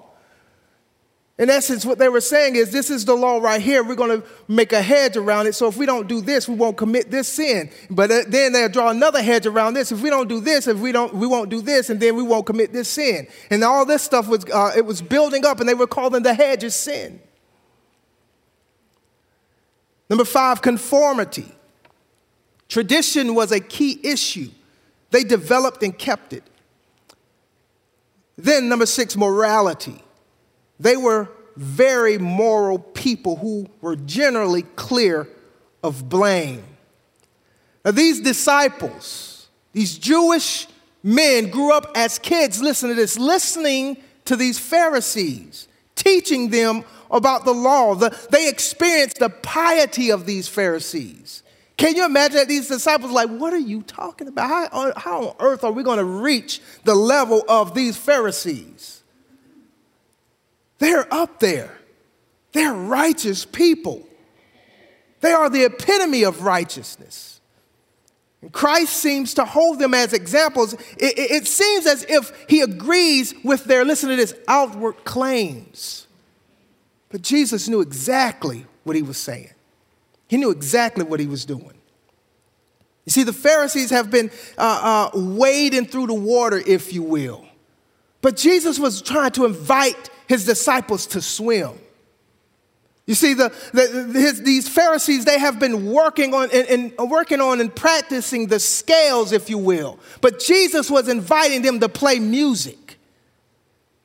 In 1.39 1.49
essence, 1.49 1.85
what 1.85 1.97
they 1.97 2.09
were 2.09 2.19
saying 2.19 2.57
is 2.57 2.69
this 2.69 2.89
is 2.89 3.05
the 3.05 3.15
law 3.15 3.37
right 3.37 3.61
here. 3.61 3.81
We're 3.81 3.95
going 3.95 4.21
to 4.21 4.27
make 4.49 4.73
a 4.73 4.81
hedge 4.81 5.15
around 5.15 5.47
it. 5.47 5.55
So 5.55 5.69
if 5.69 5.77
we 5.77 5.85
don't 5.85 6.05
do 6.05 6.19
this, 6.19 6.49
we 6.49 6.55
won't 6.55 6.75
commit 6.75 7.09
this 7.11 7.29
sin. 7.29 7.71
But 7.89 8.11
uh, 8.11 8.23
then 8.27 8.51
they'll 8.51 8.67
draw 8.67 8.89
another 8.89 9.23
hedge 9.23 9.45
around 9.45 9.73
this. 9.73 9.89
If 9.93 10.01
we 10.01 10.09
don't 10.09 10.27
do 10.27 10.41
this, 10.41 10.67
if 10.67 10.77
we 10.79 10.91
don't, 10.91 11.15
we 11.15 11.25
won't 11.25 11.49
do 11.49 11.61
this, 11.61 11.89
and 11.89 11.97
then 11.97 12.17
we 12.17 12.23
won't 12.23 12.45
commit 12.45 12.73
this 12.73 12.89
sin. 12.89 13.25
And 13.49 13.63
all 13.63 13.85
this 13.85 14.03
stuff 14.03 14.27
was 14.27 14.43
uh, 14.53 14.73
it 14.75 14.85
was 14.85 15.01
building 15.01 15.45
up, 15.45 15.61
and 15.61 15.69
they 15.69 15.73
were 15.73 15.87
calling 15.87 16.23
the 16.23 16.33
hedge 16.33 16.65
of 16.65 16.73
sin. 16.73 17.21
Number 20.09 20.25
five, 20.25 20.61
conformity. 20.61 21.49
Tradition 22.67 23.33
was 23.33 23.53
a 23.53 23.61
key 23.61 23.97
issue. 24.03 24.49
They 25.11 25.23
developed 25.23 25.83
and 25.83 25.97
kept 25.97 26.33
it. 26.33 26.43
Then, 28.37 28.67
number 28.67 28.85
six, 28.85 29.15
morality. 29.15 30.03
They 30.79 30.95
were 30.95 31.29
very 31.55 32.17
moral 32.17 32.79
people 32.79 33.35
who 33.35 33.67
were 33.81 33.95
generally 33.95 34.61
clear 34.61 35.27
of 35.83 36.07
blame. 36.07 36.63
Now, 37.83 37.91
these 37.91 38.21
disciples, 38.21 39.49
these 39.73 39.97
Jewish 39.97 40.67
men, 41.03 41.49
grew 41.49 41.73
up 41.73 41.91
as 41.95 42.19
kids, 42.19 42.61
listen 42.61 42.89
to 42.89 42.95
this, 42.95 43.17
listening 43.17 43.97
to 44.25 44.35
these 44.35 44.59
Pharisees, 44.59 45.67
teaching 45.95 46.49
them 46.49 46.83
about 47.11 47.45
the 47.45 47.53
law. 47.53 47.95
The, 47.95 48.15
they 48.31 48.47
experienced 48.47 49.19
the 49.19 49.29
piety 49.29 50.11
of 50.11 50.25
these 50.25 50.47
Pharisees. 50.47 51.43
Can 51.77 51.95
you 51.95 52.05
imagine 52.05 52.37
that 52.37 52.47
these 52.49 52.67
disciples 52.67 53.11
like, 53.11 53.29
what 53.29 53.53
are 53.53 53.57
you 53.57 53.81
talking 53.83 54.27
about? 54.27 54.49
How, 54.49 54.93
how 54.97 55.27
on 55.27 55.35
earth 55.39 55.63
are 55.63 55.71
we 55.71 55.83
going 55.83 55.97
to 55.97 56.03
reach 56.03 56.61
the 56.83 56.95
level 56.95 57.43
of 57.47 57.73
these 57.73 57.95
Pharisees? 57.95 58.98
They're 60.79 61.11
up 61.13 61.39
there. 61.39 61.77
They're 62.53 62.73
righteous 62.73 63.45
people. 63.45 64.07
They 65.21 65.31
are 65.31 65.49
the 65.49 65.65
epitome 65.65 66.23
of 66.23 66.43
righteousness. 66.43 67.41
And 68.41 68.51
Christ 68.53 68.95
seems 68.95 69.33
to 69.33 69.45
hold 69.45 69.79
them 69.79 69.93
as 69.93 70.13
examples. 70.13 70.73
It, 70.73 71.19
it, 71.19 71.31
it, 71.31 71.47
seems 71.47 71.85
as 71.85 72.05
if 72.07 72.31
he 72.47 72.61
agrees 72.61 73.33
with 73.43 73.65
their, 73.65 73.83
listen 73.83 74.09
to 74.09 74.15
this, 74.15 74.33
outward 74.47 75.03
claims. 75.03 76.07
But 77.09 77.21
Jesus 77.21 77.67
knew 77.67 77.81
exactly 77.81 78.65
what 78.83 78.95
he 78.95 79.01
was 79.01 79.17
saying, 79.17 79.51
he 80.27 80.37
knew 80.37 80.51
exactly 80.51 81.03
what 81.03 81.19
he 81.19 81.27
was 81.27 81.43
doing. 81.45 81.73
You 83.05 83.11
see, 83.11 83.23
the 83.23 83.33
Pharisees 83.33 83.89
have 83.89 84.11
been 84.11 84.29
uh, 84.57 85.09
uh, 85.13 85.19
wading 85.19 85.87
through 85.87 86.07
the 86.07 86.13
water, 86.13 86.61
if 86.65 86.93
you 86.93 87.01
will. 87.01 87.45
But 88.21 88.37
Jesus 88.37 88.77
was 88.77 89.01
trying 89.01 89.31
to 89.31 89.45
invite 89.45 90.11
his 90.29 90.45
disciples 90.45 91.07
to 91.07 91.21
swim. 91.21 91.71
You 93.07 93.15
see, 93.15 93.33
the, 93.33 93.51
the 93.73 94.19
his, 94.19 94.43
these 94.43 94.69
Pharisees, 94.69 95.25
they 95.25 95.39
have 95.39 95.59
been 95.59 95.91
working 95.91 96.35
on 96.35 96.49
and, 96.53 96.93
and, 96.99 97.09
working 97.09 97.41
on 97.41 97.59
and 97.59 97.75
practicing 97.75 98.45
the 98.45 98.59
scales, 98.59 99.31
if 99.31 99.49
you 99.49 99.57
will. 99.57 99.99
But 100.21 100.39
Jesus 100.39 100.91
was 100.91 101.09
inviting 101.09 101.63
them 101.63 101.79
to 101.79 101.89
play 101.89 102.19
music. 102.19 102.99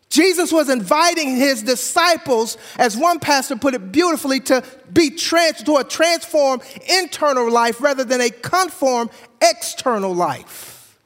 Jesus 0.08 0.50
was 0.50 0.70
inviting 0.70 1.36
his 1.36 1.62
disciples, 1.62 2.56
as 2.78 2.96
one 2.96 3.18
pastor 3.18 3.56
put 3.56 3.74
it 3.74 3.92
beautifully, 3.92 4.40
to 4.40 4.64
be 4.90 5.10
trans, 5.10 5.62
to 5.64 5.76
a 5.76 5.84
transformed 5.84 6.62
internal 6.88 7.50
life 7.50 7.82
rather 7.82 8.04
than 8.04 8.22
a 8.22 8.30
conform 8.30 9.10
external 9.42 10.14
life. 10.14 10.98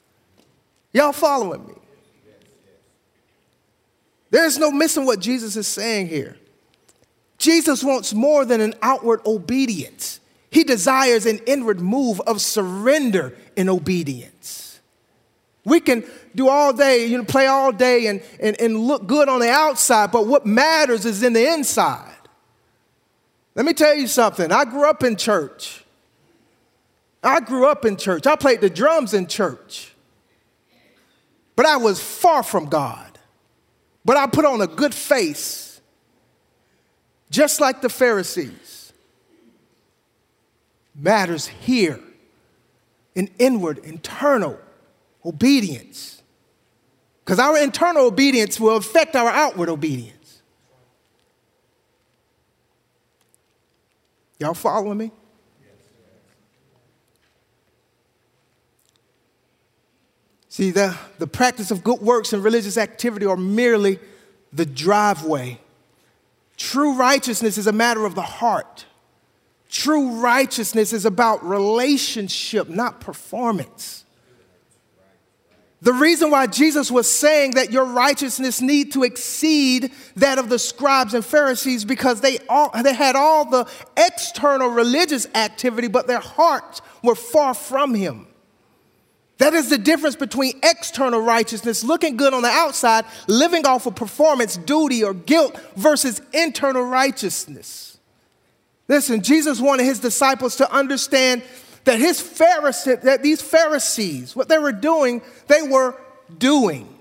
Y'all 0.93 1.11
following 1.11 1.67
me? 1.67 1.78
There's 4.31 4.57
no 4.57 4.71
missing 4.71 5.05
what 5.05 5.19
Jesus 5.19 5.55
is 5.55 5.67
saying 5.67 6.07
here. 6.07 6.37
Jesus 7.37 7.83
wants 7.83 8.13
more 8.13 8.45
than 8.45 8.61
an 8.61 8.75
outward 8.81 9.21
obedience. 9.25 10.19
He 10.51 10.63
desires 10.63 11.25
an 11.25 11.39
inward 11.45 11.79
move 11.79 12.19
of 12.21 12.41
surrender 12.41 13.35
in 13.55 13.69
obedience. 13.69 14.79
We 15.63 15.79
can 15.79 16.03
do 16.35 16.49
all 16.49 16.73
day, 16.73 17.05
you 17.05 17.17
know, 17.17 17.23
play 17.23 17.47
all 17.47 17.71
day 17.71 18.07
and, 18.07 18.21
and, 18.41 18.59
and 18.59 18.79
look 18.79 19.07
good 19.07 19.29
on 19.29 19.39
the 19.39 19.49
outside, 19.49 20.11
but 20.11 20.27
what 20.27 20.45
matters 20.45 21.05
is 21.05 21.23
in 21.23 21.33
the 21.33 21.47
inside. 21.51 22.15
Let 23.55 23.65
me 23.65 23.73
tell 23.73 23.93
you 23.93 24.07
something. 24.07 24.51
I 24.51 24.65
grew 24.65 24.89
up 24.89 25.03
in 25.03 25.15
church. 25.15 25.83
I 27.21 27.39
grew 27.41 27.67
up 27.67 27.85
in 27.85 27.97
church. 27.97 28.25
I 28.25 28.35
played 28.35 28.61
the 28.61 28.69
drums 28.69 29.13
in 29.13 29.27
church. 29.27 29.93
But 31.55 31.65
I 31.65 31.77
was 31.77 31.99
far 32.01 32.41
from 32.41 32.67
God. 32.67 33.08
But 34.05 34.17
I 34.17 34.27
put 34.27 34.45
on 34.45 34.61
a 34.61 34.67
good 34.67 34.93
face, 34.93 35.81
just 37.29 37.59
like 37.59 37.81
the 37.81 37.89
Pharisees. 37.89 38.93
Matters 40.95 41.47
here 41.47 41.99
in 43.15 43.29
inward, 43.37 43.79
internal 43.79 44.59
obedience. 45.25 46.21
Because 47.23 47.39
our 47.39 47.57
internal 47.57 48.07
obedience 48.07 48.59
will 48.59 48.77
affect 48.77 49.15
our 49.15 49.29
outward 49.29 49.69
obedience. 49.69 50.41
Y'all 54.39 54.53
following 54.53 54.97
me? 54.97 55.11
See, 60.59 60.71
the, 60.71 60.93
the 61.19 61.25
practice 61.25 61.71
of 61.71 61.85
good 61.85 62.01
works 62.01 62.33
and 62.33 62.43
religious 62.43 62.77
activity 62.77 63.25
are 63.25 63.37
merely 63.37 63.97
the 64.51 64.65
driveway. 64.65 65.57
True 66.57 66.95
righteousness 66.95 67.57
is 67.57 67.65
a 67.65 67.71
matter 67.71 68.05
of 68.05 68.13
the 68.13 68.21
heart. 68.21 68.85
True 69.69 70.19
righteousness 70.19 70.91
is 70.91 71.05
about 71.05 71.45
relationship, 71.45 72.67
not 72.67 72.99
performance. 72.99 74.03
The 75.81 75.93
reason 75.93 76.29
why 76.29 76.45
Jesus 76.47 76.91
was 76.91 77.09
saying 77.09 77.51
that 77.51 77.71
your 77.71 77.85
righteousness 77.85 78.59
need 78.59 78.91
to 78.91 79.05
exceed 79.05 79.93
that 80.17 80.39
of 80.39 80.49
the 80.49 80.59
scribes 80.59 81.13
and 81.13 81.23
Pharisees 81.23 81.85
because 81.85 82.19
they 82.19 82.37
all 82.49 82.69
they 82.83 82.93
had 82.93 83.15
all 83.15 83.45
the 83.45 83.65
external 83.95 84.67
religious 84.67 85.25
activity 85.35 85.87
but 85.87 86.07
their 86.07 86.19
hearts 86.19 86.81
were 87.01 87.15
far 87.15 87.53
from 87.53 87.93
him. 87.93 88.27
That 89.39 89.53
is 89.53 89.69
the 89.69 89.77
difference 89.77 90.17
between 90.17 90.59
external 90.63 91.21
righteousness, 91.21 91.81
looking 91.83 92.17
good 92.17 92.33
on 92.33 92.41
the 92.41 92.49
outside, 92.49 93.05
living 93.27 93.65
off 93.65 93.85
of 93.85 93.95
performance, 93.95 94.57
duty, 94.57 95.01
or 95.01 95.13
guilt, 95.13 95.57
versus 95.77 96.21
internal 96.33 96.83
righteousness. 96.83 97.97
Listen, 98.89 99.23
Jesus 99.23 99.61
wanted 99.61 99.85
his 99.85 99.99
disciples 99.99 100.57
to 100.57 100.69
understand 100.71 101.41
that 101.85 101.99
his 101.99 102.19
Pharisees, 102.19 102.99
that 102.99 103.23
these 103.23 103.41
Pharisees, 103.41 104.35
what 104.35 104.49
they 104.49 104.59
were 104.59 104.73
doing, 104.73 105.21
they 105.47 105.61
were 105.61 105.95
doing. 106.37 106.93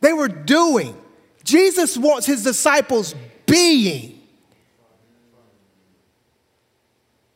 They 0.00 0.12
were 0.12 0.28
doing. 0.28 0.96
Jesus 1.42 1.96
wants 1.96 2.26
his 2.26 2.44
disciples 2.44 3.12
being. 3.46 4.20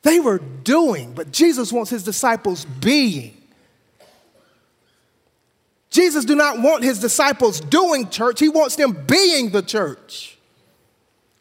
They 0.02 0.20
were 0.20 0.38
doing, 0.38 1.14
but 1.14 1.32
Jesus 1.32 1.72
wants 1.72 1.90
his 1.90 2.04
disciples 2.04 2.64
being. 2.64 3.38
Jesus 5.90 6.24
do 6.24 6.36
not 6.36 6.60
want 6.60 6.84
his 6.84 7.00
disciples 7.00 7.60
doing 7.60 8.08
church, 8.08 8.40
he 8.40 8.48
wants 8.48 8.76
them 8.76 9.04
being 9.06 9.50
the 9.50 9.62
church. 9.62 10.38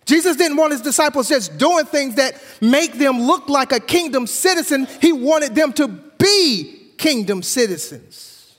Jesus 0.06 0.36
didn't 0.38 0.58
want 0.58 0.72
his 0.72 0.82
disciples 0.82 1.30
just 1.30 1.60
doing 1.60 1.86
things 1.86 2.16
that 2.16 2.34
make 2.62 2.94
them 2.94 3.22
look 3.22 3.48
like 3.48 3.72
a 3.72 3.80
kingdom 3.80 4.26
citizen. 4.26 4.88
He 5.02 5.12
wanted 5.14 5.54
them 5.54 5.72
to 5.74 5.88
be 5.88 6.88
kingdom 6.98 7.44
citizens. 7.44 8.56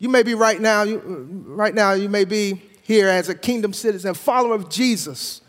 You 0.00 0.08
may 0.08 0.24
be 0.24 0.34
right 0.34 0.60
now, 0.60 0.82
you, 0.82 0.98
right 1.46 1.72
now, 1.72 1.92
you 1.92 2.08
may 2.08 2.24
be 2.24 2.60
here 2.82 3.08
as 3.08 3.28
a 3.28 3.34
kingdom 3.34 3.72
citizen, 3.72 4.12
follower 4.14 4.56
of 4.56 4.68
Jesus, 4.68 5.40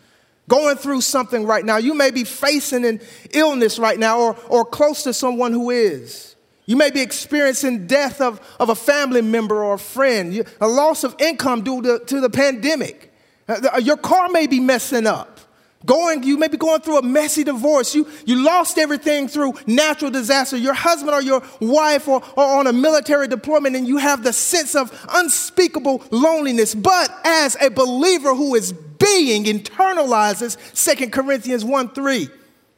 going 0.47 0.77
through 0.77 1.01
something 1.01 1.45
right 1.45 1.65
now. 1.65 1.77
You 1.77 1.95
may 1.95 2.11
be 2.11 2.23
facing 2.23 2.85
an 2.85 3.01
illness 3.31 3.79
right 3.79 3.97
now 3.97 4.19
or, 4.19 4.37
or 4.47 4.63
close 4.65 5.01
to 5.03 5.13
someone 5.13 5.51
who 5.51 5.71
is. 5.71 6.34
You 6.65 6.75
may 6.75 6.89
be 6.89 7.01
experiencing 7.01 7.87
death 7.87 8.21
of, 8.21 8.41
of 8.59 8.69
a 8.69 8.75
family 8.75 9.21
member 9.21 9.63
or 9.63 9.75
a 9.75 9.79
friend, 9.79 10.45
a 10.59 10.67
loss 10.67 11.03
of 11.03 11.15
income 11.19 11.63
due 11.63 11.81
to, 11.81 11.99
to 12.05 12.21
the 12.21 12.29
pandemic. 12.29 13.13
Uh, 13.47 13.79
your 13.81 13.97
car 13.97 14.29
may 14.29 14.47
be 14.47 14.59
messing 14.59 15.05
up. 15.05 15.39
Going, 15.85 16.23
you 16.23 16.37
may 16.39 16.47
be 16.47 16.57
going 16.57 16.81
through 16.81 16.97
a 16.97 17.03
messy 17.03 17.43
divorce. 17.43 17.93
You, 17.93 18.07
you 18.25 18.43
lost 18.43 18.79
everything 18.79 19.27
through 19.27 19.53
natural 19.67 20.09
disaster. 20.09 20.57
Your 20.57 20.73
husband 20.73 21.13
or 21.13 21.21
your 21.21 21.43
wife 21.59 22.07
or, 22.07 22.23
or 22.35 22.59
on 22.59 22.65
a 22.65 22.73
military 22.73 23.27
deployment, 23.27 23.75
and 23.75 23.87
you 23.87 23.97
have 23.97 24.23
the 24.23 24.33
sense 24.33 24.73
of 24.73 24.91
unspeakable 25.13 26.03
loneliness. 26.09 26.73
But 26.73 27.15
as 27.23 27.55
a 27.61 27.69
believer 27.69 28.33
who 28.33 28.55
is 28.55 28.73
being 28.73 29.43
internalizes 29.43 30.57
2 30.97 31.09
Corinthians 31.11 31.63
1 31.63 31.89
3. 31.89 32.29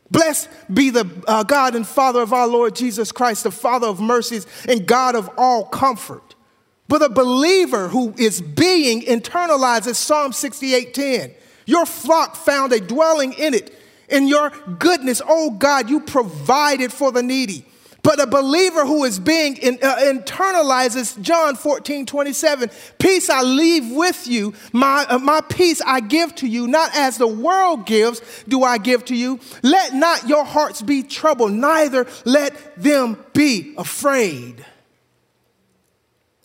Blessed 0.10 0.50
be 0.74 0.90
the 0.90 1.10
uh, 1.28 1.44
God 1.44 1.76
and 1.76 1.86
Father 1.86 2.22
of 2.22 2.34
our 2.34 2.48
Lord 2.48 2.76
Jesus 2.76 3.12
Christ, 3.12 3.44
the 3.44 3.52
Father 3.52 3.88
of 3.88 4.00
mercies 4.00 4.48
and 4.68 4.88
God 4.88 5.16
of 5.16 5.30
all 5.38 5.66
comfort. 5.66 6.36
But 6.88 7.02
a 7.02 7.10
believer 7.10 7.90
who 7.90 8.14
is 8.18 8.42
being 8.42 9.02
internalizes 9.02 9.96
Psalm 9.96 10.32
68:10. 10.32 11.34
Your 11.66 11.86
flock 11.86 12.38
found 12.38 12.72
a 12.72 12.80
dwelling 12.80 13.34
in 13.34 13.54
it. 13.54 13.74
In 14.08 14.28
your 14.28 14.52
goodness, 14.80 15.22
oh 15.28 15.52
God, 15.52 15.90
you 15.90 16.00
provided 16.00 16.94
for 16.94 17.12
the 17.12 17.22
needy. 17.22 17.66
But 18.08 18.22
a 18.22 18.26
believer 18.26 18.86
who 18.86 19.04
is 19.04 19.20
being 19.20 19.58
in, 19.58 19.80
uh, 19.84 19.98
internalizes 19.98 21.22
John 21.22 21.58
14, 21.58 22.06
27. 22.06 22.72
Peace 23.00 23.30
I 23.30 23.42
leave 23.42 23.92
with 23.92 24.26
you, 24.28 24.54
my, 24.72 25.06
uh, 25.10 25.20
my 25.20 25.42
peace 25.42 25.82
I 25.86 26.00
give 26.00 26.34
to 26.36 26.48
you, 26.48 26.70
not 26.70 26.96
as 26.96 27.18
the 27.18 27.28
world 27.28 27.86
gives, 27.86 28.22
do 28.48 28.64
I 28.64 28.78
give 28.78 29.04
to 29.08 29.16
you. 29.16 29.42
Let 29.62 29.94
not 29.94 30.26
your 30.26 30.46
hearts 30.46 30.82
be 30.82 31.04
troubled, 31.04 31.52
neither 31.52 32.08
let 32.24 32.82
them 32.82 33.18
be 33.34 33.74
afraid. 33.78 34.66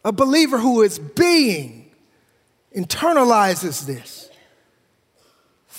A 0.05 0.11
believer 0.11 0.59
who 0.59 0.83
is 0.83 0.99
being 0.99 1.93
internalizes 2.77 3.87
this. 3.87 4.32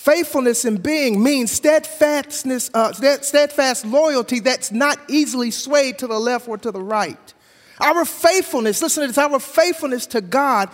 Faithfulness 0.04 0.66
in 0.66 0.76
being 0.76 1.24
means 1.24 1.50
steadfastness, 1.50 2.70
uh, 2.74 2.92
steadfast 2.92 3.86
loyalty 3.86 4.42
that's 4.42 4.70
not 4.70 5.00
easily 5.08 5.50
swayed 5.50 5.98
to 6.00 6.08
the 6.08 6.20
left 6.20 6.50
or 6.50 6.58
to 6.58 6.72
the 6.72 6.82
right. 6.82 7.34
Our 7.80 8.04
faithfulness, 8.04 8.82
listen 8.82 9.04
to 9.04 9.08
this, 9.08 9.18
our 9.18 9.40
faithfulness 9.40 10.06
to 10.08 10.20
God, 10.20 10.72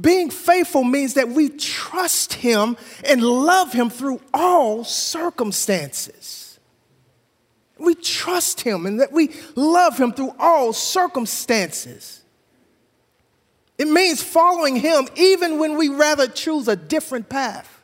being 0.00 0.30
faithful 0.30 0.82
means 0.82 1.12
that 1.12 1.28
we 1.28 1.50
trust 1.50 2.32
Him 2.32 2.78
and 3.04 3.22
love 3.22 3.74
Him 3.74 3.90
through 3.90 4.22
all 4.32 4.82
circumstances. 4.82 6.58
We 7.76 7.94
trust 7.94 8.62
Him 8.62 8.86
and 8.86 8.98
that 9.00 9.12
we 9.12 9.34
love 9.56 9.98
Him 9.98 10.14
through 10.14 10.34
all 10.38 10.72
circumstances. 10.72 12.22
It 13.76 13.88
means 13.88 14.22
following 14.22 14.76
Him 14.76 15.06
even 15.16 15.58
when 15.58 15.76
we 15.76 15.90
rather 15.90 16.26
choose 16.26 16.66
a 16.66 16.76
different 16.76 17.28
path. 17.28 17.79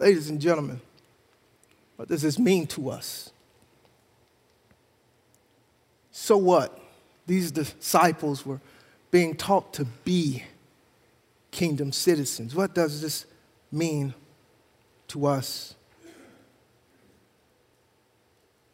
Ladies 0.00 0.30
and 0.30 0.40
gentlemen, 0.40 0.80
what 1.96 2.08
does 2.08 2.22
this 2.22 2.38
mean 2.38 2.66
to 2.68 2.88
us? 2.88 3.32
So 6.10 6.38
what? 6.38 6.80
These 7.26 7.50
disciples 7.50 8.46
were 8.46 8.62
being 9.10 9.36
taught 9.36 9.74
to 9.74 9.84
be 9.84 10.44
kingdom 11.50 11.92
citizens. 11.92 12.54
What 12.54 12.74
does 12.74 13.02
this 13.02 13.26
mean 13.70 14.14
to 15.08 15.26
us? 15.26 15.74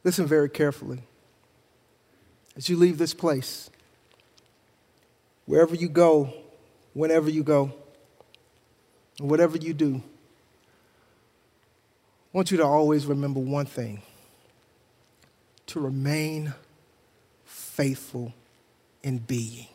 Listen 0.04 0.26
very 0.26 0.48
carefully. 0.48 1.00
As 2.56 2.68
you 2.68 2.76
leave 2.76 2.98
this 2.98 3.14
place, 3.14 3.68
wherever 5.44 5.74
you 5.74 5.88
go, 5.88 6.32
whenever 6.94 7.28
you 7.28 7.42
go, 7.42 7.72
whatever 9.18 9.56
you 9.56 9.74
do, 9.74 10.04
I 12.36 12.38
want 12.38 12.50
you 12.50 12.58
to 12.58 12.66
always 12.66 13.06
remember 13.06 13.40
one 13.40 13.64
thing 13.64 14.02
to 15.68 15.80
remain 15.80 16.52
faithful 17.46 18.34
in 19.02 19.16
being. 19.16 19.68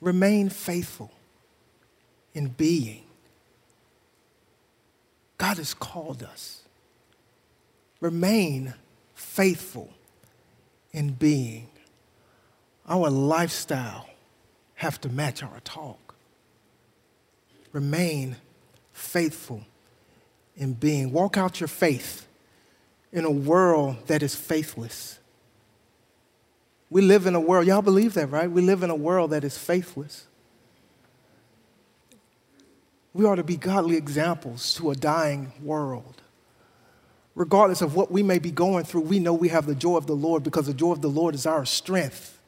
Remain 0.00 0.48
faithful 0.48 1.10
in 2.34 2.50
being. 2.50 3.02
God 5.38 5.56
has 5.56 5.74
called 5.74 6.22
us. 6.22 6.62
Remain 8.00 8.74
faithful 9.16 9.90
in 10.92 11.14
being. 11.14 11.66
Our 12.88 13.10
lifestyle 13.10 14.08
have 14.74 15.00
to 15.00 15.08
match 15.08 15.42
our 15.42 15.58
talk. 15.64 16.14
Remain 17.72 18.36
faithful 18.92 19.64
in 20.60 20.74
being. 20.74 21.10
Walk 21.10 21.36
out 21.36 21.58
your 21.58 21.68
faith 21.68 22.28
in 23.12 23.24
a 23.24 23.30
world 23.30 24.06
that 24.06 24.22
is 24.22 24.36
faithless. 24.36 25.18
We 26.90 27.00
live 27.02 27.26
in 27.26 27.34
a 27.34 27.40
world, 27.40 27.66
y'all 27.66 27.82
believe 27.82 28.14
that, 28.14 28.26
right? 28.26 28.48
We 28.48 28.62
live 28.62 28.82
in 28.82 28.90
a 28.90 28.94
world 28.94 29.30
that 29.30 29.42
is 29.42 29.56
faithless. 29.56 30.26
We 33.12 33.24
are 33.24 33.34
to 33.34 33.42
be 33.42 33.56
godly 33.56 33.96
examples 33.96 34.74
to 34.74 34.90
a 34.90 34.94
dying 34.94 35.52
world. 35.62 36.22
Regardless 37.34 37.80
of 37.80 37.96
what 37.96 38.10
we 38.10 38.22
may 38.22 38.38
be 38.38 38.50
going 38.50 38.84
through, 38.84 39.02
we 39.02 39.18
know 39.18 39.32
we 39.32 39.48
have 39.48 39.66
the 39.66 39.74
joy 39.74 39.96
of 39.96 40.06
the 40.06 40.14
Lord 40.14 40.42
because 40.42 40.66
the 40.66 40.74
joy 40.74 40.92
of 40.92 41.00
the 41.00 41.08
Lord 41.08 41.34
is 41.34 41.46
our 41.46 41.64
strength. 41.64 42.38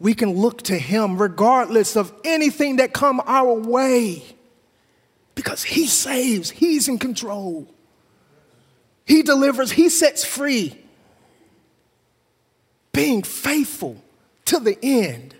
We 0.00 0.14
can 0.14 0.32
look 0.32 0.62
to 0.62 0.76
him 0.76 1.20
regardless 1.20 1.96
of 1.96 2.12
anything 2.24 2.76
that 2.76 2.92
come 2.92 3.22
our 3.24 3.54
way 3.54 4.24
because 5.34 5.62
he 5.62 5.86
saves, 5.86 6.50
he's 6.50 6.88
in 6.88 6.98
control. 6.98 7.68
He 9.06 9.22
delivers, 9.22 9.72
he 9.72 9.88
sets 9.88 10.24
free. 10.24 10.78
Being 12.92 13.22
faithful 13.22 14.02
to 14.46 14.60
the 14.60 14.78
end. 14.82 15.34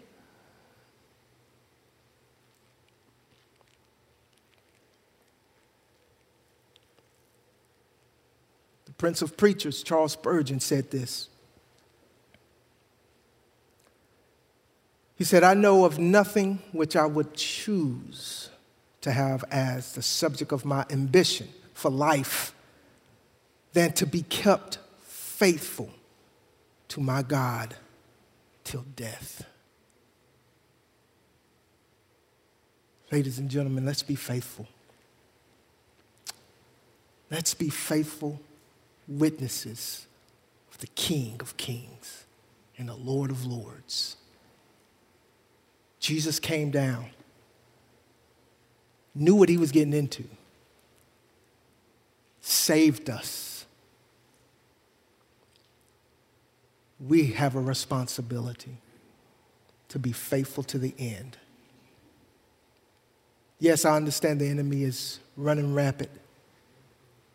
The 8.87 8.93
Prince 8.93 9.21
of 9.21 9.37
Preachers, 9.37 9.83
Charles 9.83 10.13
Spurgeon, 10.13 10.61
said 10.61 10.91
this. 10.91 11.29
He 15.17 15.25
said, 15.25 15.45
I 15.45 15.55
know 15.55 15.85
of 15.85 15.99
nothing 15.99 16.61
which 16.73 16.97
I 16.97 17.07
would 17.07 17.35
choose 17.35 18.49
to 19.03 19.13
have 19.13 19.45
as 19.51 19.93
the 19.93 20.03
subject 20.03 20.53
of 20.53 20.65
my 20.65 20.85
ambition 20.91 21.49
for 21.75 21.91
life 21.91 22.55
than 23.73 23.93
to 23.93 24.07
be 24.07 24.23
kept 24.23 24.79
faithful 25.03 25.91
to 26.89 27.01
my 27.01 27.23
God 27.23 27.75
till 28.65 28.85
death. 28.97 29.45
Ladies 33.11 33.39
and 33.39 33.51
gentlemen, 33.51 33.85
let's 33.85 34.03
be 34.03 34.15
faithful. 34.15 34.67
Let's 37.31 37.55
be 37.55 37.69
faithful 37.69 38.41
witnesses 39.09 40.07
of 40.71 40.79
the 40.79 40.87
King 40.89 41.37
of 41.41 41.57
Kings 41.57 42.25
and 42.79 42.89
the 42.89 42.95
Lord 42.95 43.31
of 43.31 43.45
Lords. 43.45 44.17
Jesus 45.99 46.39
came 46.39 46.71
down, 46.71 47.07
knew 49.15 49.35
what 49.35 49.49
he 49.49 49.57
was 49.57 49.73
getting 49.73 49.93
into, 49.93 50.25
saved 52.41 53.11
us. 53.11 53.67
We 57.01 57.33
have 57.33 57.57
a 57.57 57.61
responsibility 57.61 58.77
to 59.89 59.99
be 59.99 60.13
faithful 60.13 60.63
to 60.65 60.79
the 60.79 60.95
end. 60.99 61.37
Yes, 63.59 63.85
I 63.85 63.97
understand 63.97 64.41
the 64.41 64.49
enemy 64.49 64.85
is 64.85 65.21
running 65.37 65.75
rampant. 65.75 66.11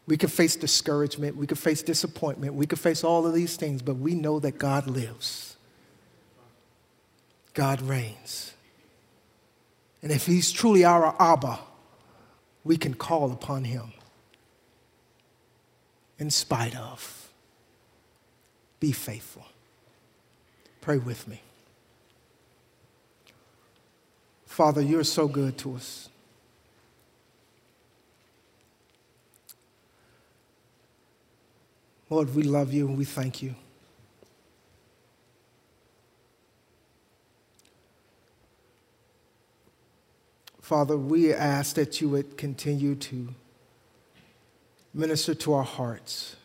We 0.07 0.17
could 0.17 0.31
face 0.31 0.55
discouragement, 0.55 1.35
we 1.35 1.47
could 1.47 1.59
face 1.59 1.81
disappointment, 1.81 2.53
we 2.53 2.65
could 2.65 2.79
face 2.79 3.03
all 3.03 3.27
of 3.27 3.33
these 3.33 3.57
things, 3.57 3.81
but 3.81 3.97
we 3.97 4.15
know 4.15 4.39
that 4.39 4.57
God 4.57 4.87
lives. 4.87 5.57
God 7.53 7.81
reigns. 7.81 8.53
And 10.01 10.11
if 10.11 10.25
He's 10.25 10.51
truly 10.51 10.85
our 10.85 11.15
Abba, 11.19 11.59
we 12.67 12.75
can 12.75 12.93
call 12.93 13.31
upon 13.31 13.63
Him 13.63 13.93
in 16.19 16.29
spite 16.29 16.75
of. 16.75 17.29
Be 18.81 18.91
faithful. 18.91 19.45
Pray 20.81 20.97
with 20.97 21.27
me. 21.27 21.41
Father, 24.45 24.81
you're 24.81 25.05
so 25.05 25.27
good 25.27 25.57
to 25.59 25.75
us. 25.75 26.09
Lord, 32.09 32.35
we 32.35 32.43
love 32.43 32.73
you 32.73 32.87
and 32.87 32.97
we 32.97 33.05
thank 33.05 33.41
you. 33.41 33.55
Father, 40.67 40.97
we 40.97 41.33
ask 41.33 41.77
that 41.77 42.01
you 42.01 42.09
would 42.09 42.35
continue 42.35 42.93
to 42.93 43.29
minister 44.93 45.33
to 45.33 45.53
our 45.53 45.63
hearts. 45.63 46.35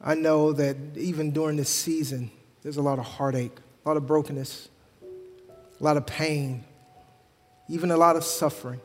I 0.00 0.14
know 0.14 0.50
that 0.54 0.74
even 0.96 1.30
during 1.30 1.58
this 1.58 1.68
season, 1.68 2.30
there's 2.62 2.78
a 2.78 2.82
lot 2.82 2.98
of 2.98 3.04
heartache, 3.04 3.52
a 3.84 3.88
lot 3.88 3.98
of 3.98 4.06
brokenness, 4.06 4.70
a 5.78 5.84
lot 5.84 5.98
of 5.98 6.06
pain, 6.06 6.64
even 7.68 7.90
a 7.90 7.98
lot 7.98 8.16
of 8.16 8.24
suffering. 8.24 8.80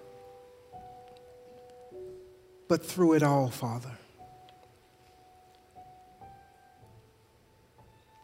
But 2.68 2.86
through 2.86 3.14
it 3.14 3.24
all, 3.24 3.48
Father, 3.48 3.92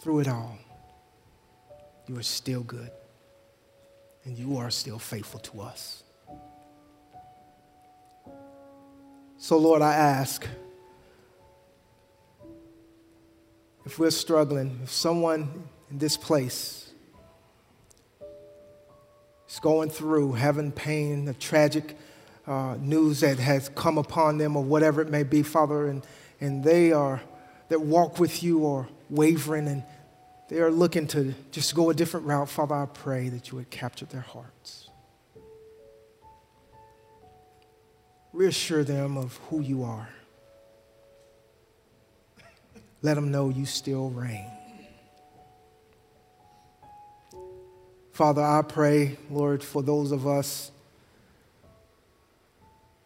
through 0.01 0.19
it 0.19 0.27
all, 0.27 0.57
you 2.07 2.17
are 2.17 2.23
still 2.23 2.61
good 2.61 2.91
and 4.25 4.38
you 4.38 4.57
are 4.57 4.69
still 4.69 4.99
faithful 4.99 5.39
to 5.39 5.61
us. 5.61 6.03
So, 9.38 9.57
Lord, 9.57 9.81
I 9.81 9.93
ask 9.93 10.45
if 13.85 13.99
we're 13.99 14.09
struggling, 14.09 14.79
if 14.83 14.91
someone 14.91 15.67
in 15.91 15.99
this 15.99 16.17
place 16.17 16.91
is 19.47 19.59
going 19.59 19.89
through 19.89 20.33
having 20.33 20.71
pain, 20.71 21.25
the 21.25 21.35
tragic 21.35 21.95
uh, 22.47 22.75
news 22.79 23.19
that 23.19 23.38
has 23.38 23.69
come 23.69 23.97
upon 23.97 24.39
them, 24.39 24.57
or 24.57 24.63
whatever 24.63 25.01
it 25.01 25.09
may 25.09 25.23
be, 25.23 25.43
Father, 25.43 25.88
and, 25.88 26.05
and 26.41 26.63
they 26.63 26.91
are 26.91 27.21
that 27.69 27.81
walk 27.81 28.19
with 28.19 28.43
you 28.43 28.59
or 28.59 28.88
wavering 29.09 29.67
and 29.67 29.83
they 30.47 30.60
are 30.60 30.71
looking 30.71 31.08
to 31.08 31.34
just 31.51 31.73
go 31.73 31.89
a 31.89 31.93
different 31.93 32.25
route, 32.25 32.49
Father, 32.49 32.75
I 32.75 32.86
pray 32.86 33.29
that 33.29 33.51
you 33.51 33.58
would 33.58 33.69
capture 33.69 34.05
their 34.05 34.21
hearts. 34.21 34.89
Reassure 38.31 38.84
them 38.84 39.17
of 39.17 39.38
who 39.49 39.62
you 39.62 39.84
are. 39.84 40.10
Let 43.01 43.15
them 43.15 43.31
know 43.31 43.49
you 43.49 43.65
still 43.65 44.10
reign. 44.10 44.49
Father, 48.12 48.41
I 48.41 48.62
pray, 48.62 49.17
Lord, 49.29 49.63
for 49.63 49.81
those 49.81 50.12
of 50.12 50.25
us 50.25 50.71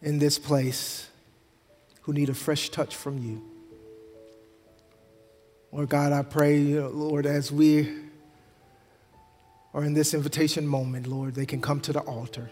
in 0.02 0.20
this 0.20 0.38
place 0.38 1.10
who 2.02 2.14
need 2.14 2.30
a 2.30 2.34
fresh 2.34 2.70
touch 2.70 2.96
from 2.96 3.18
you. 3.18 3.42
Lord 5.72 5.90
God, 5.90 6.12
I 6.12 6.24
pray, 6.24 6.80
Lord, 6.80 7.28
as 7.28 7.52
we 7.52 7.96
are 9.74 9.84
in 9.84 9.94
this 9.94 10.16
invitation 10.16 10.66
moment, 10.66 11.06
Lord, 11.06 11.36
they 11.36 11.46
can 11.46 11.62
come 11.62 11.80
to 11.82 11.94
the 11.94 12.00
altar, 12.00 12.50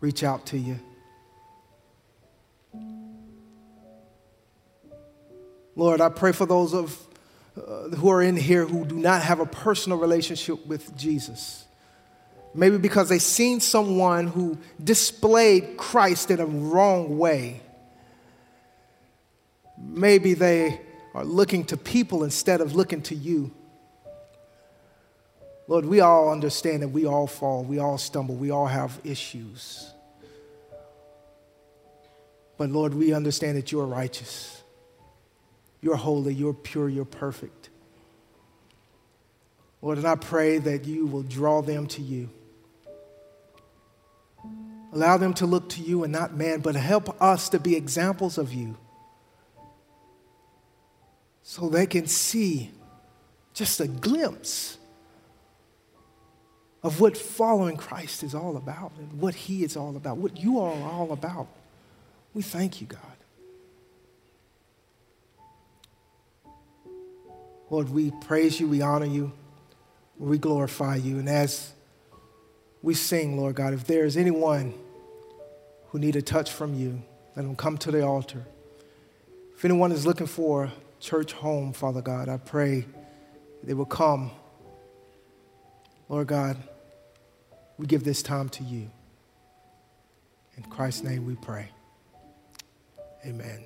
reach 0.00 0.24
out 0.24 0.46
to 0.46 0.58
you. 0.58 0.80
Lord, 5.76 6.00
I 6.00 6.08
pray 6.08 6.32
for 6.32 6.46
those 6.46 6.72
of, 6.72 6.98
uh, 7.56 7.90
who 7.96 8.10
are 8.10 8.22
in 8.22 8.36
here 8.36 8.66
who 8.66 8.86
do 8.86 8.96
not 8.96 9.22
have 9.22 9.40
a 9.40 9.46
personal 9.46 9.98
relationship 9.98 10.64
with 10.66 10.96
Jesus. 10.96 11.66
Maybe 12.54 12.78
because 12.78 13.10
they've 13.10 13.22
seen 13.22 13.60
someone 13.60 14.28
who 14.28 14.58
displayed 14.82 15.76
Christ 15.76 16.30
in 16.30 16.40
a 16.40 16.46
wrong 16.46 17.18
way. 17.18 17.60
Maybe 19.80 20.34
they 20.34 20.80
are 21.14 21.24
looking 21.24 21.64
to 21.66 21.76
people 21.76 22.24
instead 22.24 22.60
of 22.60 22.74
looking 22.74 23.02
to 23.02 23.14
you. 23.14 23.50
Lord, 25.66 25.84
we 25.84 26.00
all 26.00 26.30
understand 26.30 26.82
that 26.82 26.88
we 26.88 27.06
all 27.06 27.26
fall, 27.26 27.64
we 27.64 27.78
all 27.78 27.98
stumble, 27.98 28.34
we 28.34 28.50
all 28.50 28.66
have 28.66 29.00
issues. 29.04 29.92
But 32.58 32.70
Lord, 32.70 32.92
we 32.92 33.14
understand 33.14 33.56
that 33.56 33.72
you 33.72 33.80
are 33.80 33.86
righteous. 33.86 34.62
You're 35.80 35.96
holy, 35.96 36.34
you're 36.34 36.54
pure, 36.54 36.88
you're 36.88 37.04
perfect. 37.04 37.70
Lord, 39.80 39.98
and 39.98 40.06
I 40.06 40.16
pray 40.16 40.58
that 40.58 40.84
you 40.84 41.06
will 41.06 41.22
draw 41.22 41.62
them 41.62 41.86
to 41.88 42.02
you. 42.02 42.28
Allow 44.92 45.16
them 45.16 45.34
to 45.34 45.46
look 45.46 45.68
to 45.70 45.80
you 45.80 46.02
and 46.04 46.12
not 46.12 46.36
man, 46.36 46.60
but 46.60 46.74
help 46.74 47.20
us 47.22 47.48
to 47.50 47.60
be 47.60 47.76
examples 47.76 48.38
of 48.38 48.52
you 48.52 48.76
so 51.42 51.68
they 51.68 51.86
can 51.86 52.06
see 52.06 52.70
just 53.54 53.80
a 53.80 53.88
glimpse 53.88 54.78
of 56.82 57.00
what 57.00 57.16
following 57.16 57.76
Christ 57.76 58.22
is 58.22 58.34
all 58.34 58.56
about 58.56 58.92
and 58.98 59.20
what 59.20 59.34
He 59.34 59.64
is 59.64 59.76
all 59.76 59.96
about, 59.96 60.16
what 60.16 60.38
you 60.38 60.60
are 60.60 60.72
all 60.72 61.12
about. 61.12 61.48
We 62.32 62.42
thank 62.42 62.80
you, 62.80 62.86
God. 62.86 63.00
Lord, 67.68 67.90
we 67.90 68.10
praise 68.22 68.58
you, 68.58 68.66
we 68.66 68.82
honor 68.82 69.06
you, 69.06 69.32
we 70.18 70.38
glorify 70.38 70.96
you. 70.96 71.18
And 71.18 71.28
as 71.28 71.72
we 72.82 72.94
sing, 72.94 73.38
Lord 73.38 73.54
God, 73.54 73.74
if 73.74 73.84
there 73.86 74.04
is 74.04 74.16
anyone 74.16 74.74
who 75.88 75.98
need 75.98 76.16
a 76.16 76.22
touch 76.22 76.50
from 76.50 76.74
you, 76.74 77.02
let 77.36 77.42
them 77.42 77.54
come 77.54 77.78
to 77.78 77.90
the 77.90 78.04
altar. 78.04 78.44
If 79.54 79.64
anyone 79.64 79.92
is 79.92 80.04
looking 80.04 80.26
for 80.26 80.72
church 81.00 81.32
home, 81.32 81.72
Father 81.72 82.02
God, 82.02 82.28
I 82.28 82.36
pray 82.36 82.86
they 83.64 83.74
will 83.74 83.86
come. 83.86 84.30
Lord 86.08 86.26
God, 86.26 86.56
we 87.78 87.86
give 87.86 88.04
this 88.04 88.22
time 88.22 88.48
to 88.50 88.64
you. 88.64 88.90
In 90.56 90.62
Christ's 90.64 91.02
name 91.02 91.26
we 91.26 91.36
pray. 91.36 91.70
Amen. 93.24 93.64